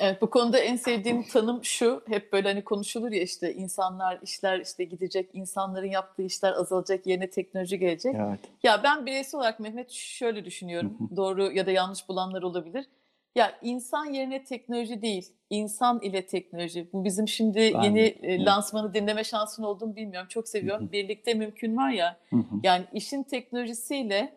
[0.00, 2.02] Evet bu konuda en sevdiğim tanım şu.
[2.08, 7.30] Hep böyle hani konuşulur ya işte insanlar, işler işte gidecek, insanların yaptığı işler azalacak, yerine
[7.30, 8.14] teknoloji gelecek.
[8.14, 8.40] Evet.
[8.62, 10.98] Ya ben bireysel olarak Mehmet şöyle düşünüyorum.
[11.16, 12.86] Doğru ya da yanlış bulanlar olabilir.
[13.34, 16.88] Ya insan yerine teknoloji değil, insan ile teknoloji.
[16.92, 20.28] Bu bizim şimdi Ben yeni e, lansmanı dinleme şansın olduğunu bilmiyorum.
[20.28, 20.92] Çok seviyorum.
[20.92, 22.16] Birlikte mümkün var ya.
[22.62, 24.34] Yani işin teknolojisiyle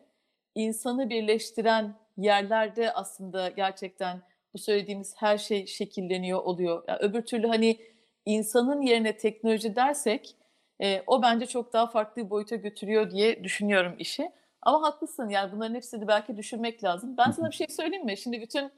[0.56, 4.22] insanı birleştiren yerlerde aslında gerçekten
[4.54, 6.84] bu söylediğimiz her şey şekilleniyor oluyor.
[6.88, 7.78] Ya öbür türlü hani
[8.26, 10.36] insanın yerine teknoloji dersek
[10.82, 14.32] e, o bence çok daha farklı bir boyuta götürüyor diye düşünüyorum işi.
[14.62, 17.18] Ama haklısın yani bunların hepsini belki düşünmek lazım.
[17.18, 18.18] Ben sana bir şey söyleyeyim mi?
[18.18, 18.72] Şimdi bütün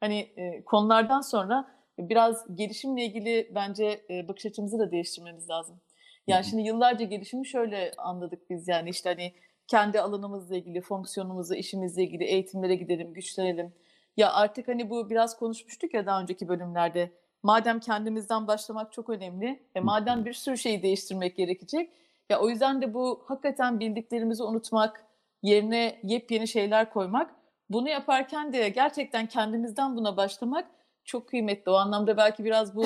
[0.00, 1.68] hani e, konulardan sonra
[1.98, 5.80] biraz gelişimle ilgili bence e, bakış açımızı da değiştirmemiz lazım.
[6.26, 9.32] Yani şimdi yıllarca gelişimi şöyle anladık biz yani işte hani
[9.68, 13.72] kendi alanımızla ilgili, fonksiyonumuzla, işimizle ilgili eğitimlere gidelim, güçlenelim.
[14.16, 17.12] Ya artık hani bu biraz konuşmuştuk ya daha önceki bölümlerde.
[17.42, 19.84] Madem kendimizden başlamak çok önemli, e hı.
[19.84, 21.90] madem bir sürü şeyi değiştirmek gerekecek.
[22.30, 25.06] Ya o yüzden de bu hakikaten bildiklerimizi unutmak,
[25.42, 27.34] yerine yepyeni şeyler koymak.
[27.70, 30.66] Bunu yaparken de gerçekten kendimizden buna başlamak
[31.04, 31.70] çok kıymetli.
[31.70, 32.84] O anlamda belki biraz bu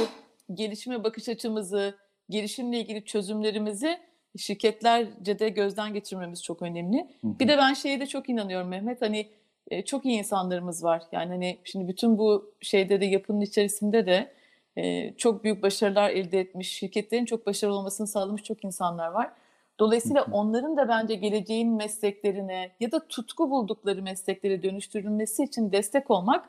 [0.55, 1.95] gelişime bakış açımızı,
[2.31, 3.99] gelişimle ilgili çözümlerimizi
[4.39, 6.99] şirketlerce de gözden geçirmemiz çok önemli.
[7.21, 9.03] Hı Bir de ben şeye de çok inanıyorum Mehmet.
[9.03, 9.29] Hani
[9.71, 11.03] e, çok iyi insanlarımız var.
[11.13, 14.33] Yani hani şimdi bütün bu şeyde de yapının içerisinde de
[14.77, 19.31] e, çok büyük başarılar elde etmiş, şirketlerin çok başarılı olmasını sağlamış çok insanlar var.
[19.79, 26.49] Dolayısıyla onların da bence geleceğin mesleklerine ya da tutku buldukları mesleklere dönüştürülmesi için destek olmak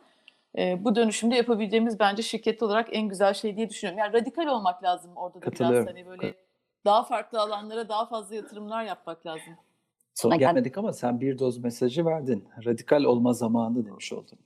[0.57, 3.99] e, bu dönüşümde yapabileceğimiz bence şirket olarak en güzel şey diye düşünüyorum.
[3.99, 6.33] Yani radikal olmak lazım orada da biraz hani böyle
[6.85, 9.53] daha farklı alanlara daha fazla yatırımlar yapmak lazım.
[10.17, 12.45] Sona gelmedik ama sen bir doz mesajı verdin.
[12.65, 14.39] Radikal olma zamanı demiş oldun.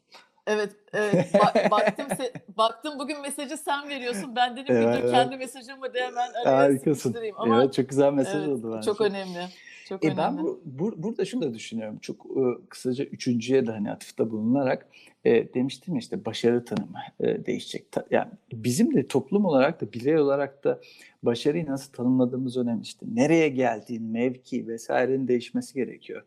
[0.48, 1.34] Evet, evet.
[1.34, 4.36] Ba- baktım se- baktım bugün mesajı sen veriyorsun.
[4.36, 5.12] Ben dedim ki Evet, dur evet.
[5.12, 7.16] kendi mesajımı da hemen Harikasın.
[7.38, 8.86] Ama Evet çok güzel mesaj evet, oldu bence.
[8.86, 9.46] çok önemli.
[9.90, 10.18] Çok E, önemli.
[10.18, 11.98] ben bu, bur- burada şunu da düşünüyorum.
[12.02, 14.88] Çok e, kısaca üçüncüye de hani atıfta bulunarak
[15.26, 17.92] e, demiştim işte başarı tanımı e, değişecek.
[17.92, 20.80] Ta- yani bizim de toplum olarak da birey olarak da
[21.24, 22.82] başarıyı nasıl tanımladığımız önemli.
[22.82, 26.24] İşte nereye geldiğin, mevki vesairenin değişmesi gerekiyor.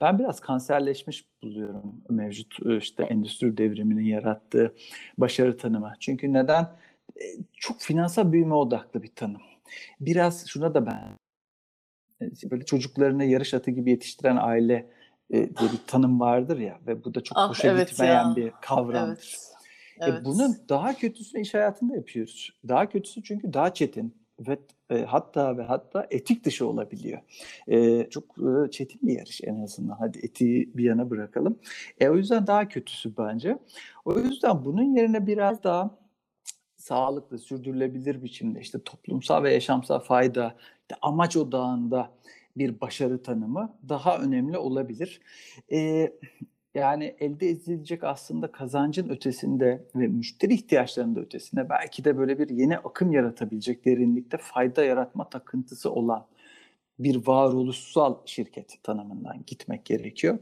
[0.00, 4.74] Ben biraz kanserleşmiş buluyorum mevcut e, işte endüstri devriminin yarattığı
[5.18, 5.92] başarı tanımı.
[6.00, 6.62] Çünkü neden?
[7.20, 9.42] E, çok finansal büyüme odaklı bir tanım.
[10.00, 11.18] Biraz şuna da ben
[12.22, 14.86] e, böyle çocuklarını yarış atı gibi yetiştiren aile
[15.32, 18.36] e, diye bir tanım vardır ya ve bu da çok Ah, hoşa evet gitmeyen ya.
[18.36, 19.08] bir kavramdır.
[19.08, 19.48] Evet.
[20.00, 20.24] E, Evet.
[20.24, 22.50] bunun daha kötüsünü iş hayatında yapıyoruz.
[22.68, 24.58] Daha kötüsü çünkü daha çetin ve
[24.90, 27.20] e, hatta ve hatta etik dışı olabiliyor.
[27.68, 29.96] E, çok e, çetin bir yarış en azından.
[29.98, 31.58] Hadi etiği bir yana bırakalım.
[32.00, 33.58] E, o yüzden daha kötüsü bence.
[34.04, 35.98] O yüzden bunun yerine biraz daha
[36.76, 42.10] sağlıklı, sürdürülebilir biçimde işte toplumsal ve yaşamsal fayda, işte amaç odağında
[42.56, 45.20] bir başarı tanımı daha önemli olabilir.
[45.72, 46.12] Ee,
[46.74, 52.78] yani elde edilecek aslında kazancın ötesinde ve müşteri ihtiyaçlarının ötesinde belki de böyle bir yeni
[52.78, 56.26] akım yaratabilecek derinlikte fayda yaratma takıntısı olan
[56.98, 60.38] bir varoluşsal şirket tanımından gitmek gerekiyor.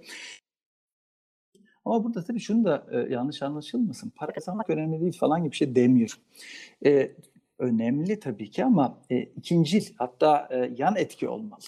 [1.84, 4.10] Ama burada tabii şunu da e, yanlış anlaşılmasın.
[4.10, 6.18] Para kazanmak önemli değil falan gibi bir şey demiyorum.
[6.86, 7.12] E,
[7.58, 11.60] önemli tabii ki ama e, ikincil hatta e, yan etki olmalı.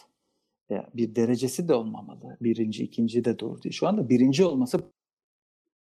[0.94, 2.36] Bir derecesi de olmamalı.
[2.40, 3.72] Birinci, ikinci de doğru değil.
[3.72, 4.80] Şu anda birinci olması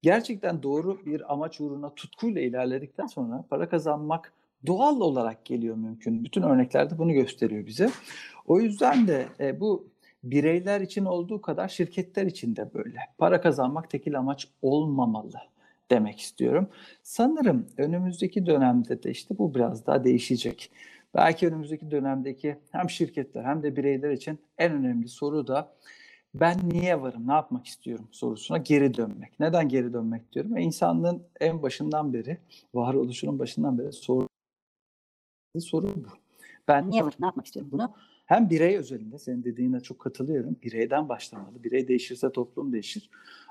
[0.03, 4.33] gerçekten doğru bir amaç uğruna tutkuyla ilerledikten sonra para kazanmak
[4.67, 6.25] doğal olarak geliyor mümkün.
[6.25, 7.91] Bütün örneklerde bunu gösteriyor bize.
[8.47, 9.89] O yüzden de e, bu
[10.25, 12.99] bireyler için olduğu kadar şirketler için de böyle.
[13.19, 15.41] Para kazanmak tekil amaç olmamalı
[15.91, 16.69] demek istiyorum.
[17.03, 20.71] Sanırım önümüzdeki dönemde de işte bu biraz daha değişecek.
[21.15, 25.75] Belki önümüzdeki dönemdeki hem şirketler hem de bireyler için en önemli soru da
[26.35, 29.41] ben niye varım, ne yapmak istiyorum sorusuna geri dönmek.
[29.41, 30.57] Neden geri dönmek diyorum?
[30.57, 32.39] E, insanlığın en başından beri,
[32.75, 34.29] varoluşunun başından beri sorduğu
[35.61, 36.09] soru bu.
[36.69, 37.73] Ben niye varım, ne yapmak istiyorum?
[37.73, 37.95] Bunu
[38.27, 40.57] hem birey özelinde, senin dediğine çok katılıyorum.
[40.63, 41.65] Bireyden başlamalı.
[41.65, 43.11] Birey değişirse toplum değişir.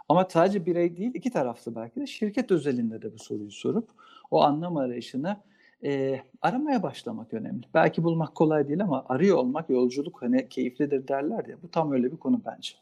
[0.10, 3.90] Ama sadece birey değil, iki taraflı belki de şirket özelinde de bu soruyu sorup
[4.32, 5.38] o anlam arayışını
[5.86, 7.68] e, aramaya başlamak önemli.
[7.74, 11.62] Belki bulmak kolay değil ama arıyor olmak yolculuk hani keyiflidir derler ya.
[11.64, 12.76] Bu tam öyle bir konu bence.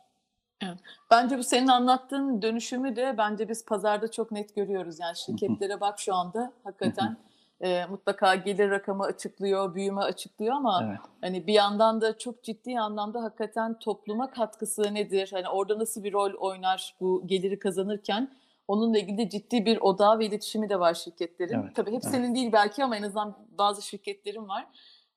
[1.12, 5.00] Bence bu senin anlattığın dönüşümü de bence biz pazarda çok net görüyoruz.
[5.00, 7.18] Yani şirketlere bak şu anda hakikaten
[7.62, 11.00] e, mutlaka gelir rakamı açıklıyor, büyüme açıklıyor ama Evet.
[11.22, 15.30] hani bir yandan da çok ciddi anlamda hakikaten topluma katkısı nedir?
[15.34, 18.32] Hani orada nasıl bir rol oynar bu geliri kazanırken?
[18.72, 21.54] Onunla ilgili de ciddi bir odağı ve iletişimi de var şirketlerin.
[21.54, 24.68] Evet, Tabii hepsinin değil belki ama en azından bazı şirketlerin var.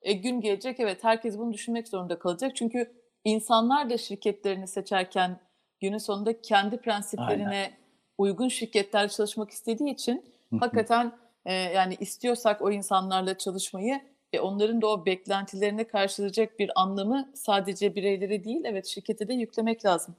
[0.01, 2.55] E, gün gelecek evet herkes bunu düşünmek zorunda kalacak.
[2.55, 2.93] Çünkü
[3.23, 5.39] insanlar da şirketlerini seçerken
[5.79, 7.71] günün sonunda kendi prensiplerine
[8.17, 10.25] uygun şirketlerle çalışmak istediği için
[10.59, 11.11] hakikaten
[11.45, 14.01] e, yani istiyorsak o insanlarla çalışmayı
[14.33, 19.85] e, onların da o beklentilerine karşılayacak bir anlamı sadece bireylere değil evet şirkete de yüklemek
[19.85, 20.15] lazım.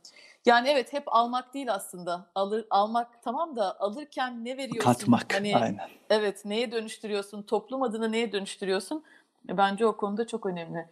[0.47, 2.27] Yani evet hep almak değil aslında.
[2.35, 4.93] Alır almak tamam da alırken ne veriyorsun?
[4.93, 5.35] Katmak.
[5.35, 5.89] Hani Aynen.
[6.11, 7.43] evet neye dönüştürüyorsun?
[7.43, 9.05] Toplum adına neye dönüştürüyorsun?
[9.49, 10.89] E, Bence o konuda çok önemli.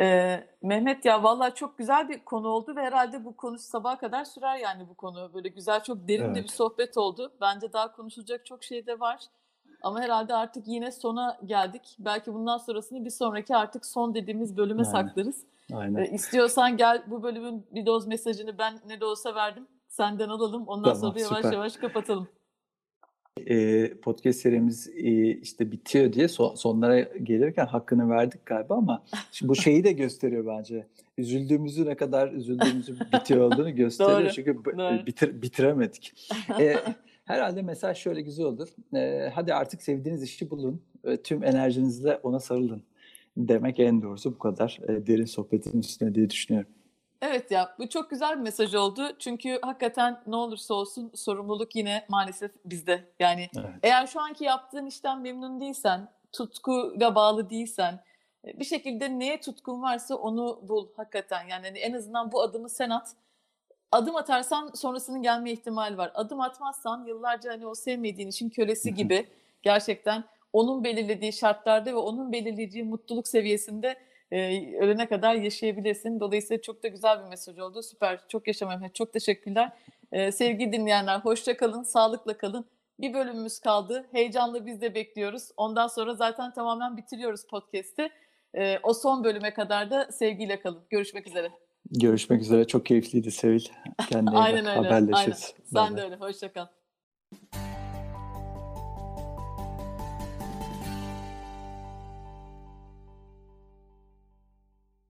[0.00, 4.24] Ee, Mehmet ya vallahi çok güzel bir konu oldu ve herhalde bu konu sabaha kadar
[4.24, 5.30] sürer yani bu konu.
[5.34, 6.50] Böyle güzel çok derin de bir Evet.
[6.50, 7.32] sohbet oldu.
[7.40, 9.20] Bence daha konuşulacak çok şey de var.
[9.82, 11.96] Ama herhalde artık yine sona geldik.
[11.98, 14.92] Belki bundan sonrasını bir sonraki artık son dediğimiz bölüme Aynen.
[14.92, 15.36] saklarız.
[15.72, 16.02] Aynen.
[16.02, 19.66] Ee, istiyorsan gel bu bölümün bir doz mesajını ben ne de olsa verdim.
[19.88, 20.64] Senden alalım.
[20.66, 21.52] Ondan Tamam, sonra yavaş süper.
[21.52, 22.28] yavaş kapatalım.
[23.46, 29.02] e, podcast serimiz e, işte bitiyor diye son, sonlara gelirken hakkını verdik galiba ama
[29.32, 30.86] şimdi bu şeyi de gösteriyor bence.
[31.18, 34.20] Üzüldüğümüzü ne kadar üzüldüğümüzü bitiyor olduğunu gösteriyor.
[34.20, 35.06] Doğru, Çünkü doğru.
[35.06, 36.12] bitir, bitiremedik.
[36.60, 36.76] E,
[37.28, 38.68] herhalde mesaj şöyle güzel olur.
[38.94, 40.82] E, hadi artık sevdiğiniz işi bulun.
[41.04, 42.82] E, tüm enerjinizle ona sarılın.
[43.36, 46.70] Demek en doğrusu bu kadar e, derin sohbetin üstüne diye düşünüyorum.
[47.22, 49.02] Evet ya bu çok güzel bir mesaj oldu.
[49.18, 53.04] Çünkü hakikaten ne olursa olsun sorumluluk yine maalesef bizde.
[53.20, 53.70] Yani Evet.
[53.82, 58.00] eğer şu anki yaptığın işten memnun değilsen, tutkuyla bağlı değilsen,
[58.46, 61.48] e, bir şekilde neye tutkun varsa onu bul hakikaten.
[61.50, 63.08] Yani hani en azından bu adımı sen at.
[63.92, 66.12] Adım atarsan sonrasının gelme ihtimali var.
[66.14, 69.28] Adım atmazsan yıllarca hani o sevmediğin işin kölesi gibi
[69.62, 73.96] gerçekten onun belirlediği şartlarda ve onun belirlediği mutluluk seviyesinde
[74.30, 76.20] e, ölene kadar yaşayabilirsin.
[76.20, 77.82] Dolayısıyla çok da güzel bir mesaj oldu.
[77.82, 78.20] Süper.
[78.28, 78.94] Çok yaşa Mehmet.
[78.94, 79.72] Çok teşekkürler.
[80.12, 82.64] E, sevgili dinleyenler hoşça kalın, sağlıkla kalın.
[83.00, 84.06] Bir bölümümüz kaldı.
[84.12, 85.48] Heyecanla biz de bekliyoruz.
[85.56, 88.10] Ondan sonra zaten tamamen bitiriyoruz podcast'i.
[88.54, 90.82] E, o son bölüme kadar da sevgiyle kalın.
[90.90, 91.50] Görüşmek üzere.
[91.90, 92.66] Görüşmek üzere.
[92.66, 93.64] Çok keyifliydi Sevil.
[94.08, 94.76] Kendine aynen bak.
[94.76, 94.88] öyle.
[94.88, 95.54] Haberleşiriz.
[95.76, 95.86] Aynen.
[95.88, 96.16] Sen de öyle.
[96.16, 96.66] Hoşça kal.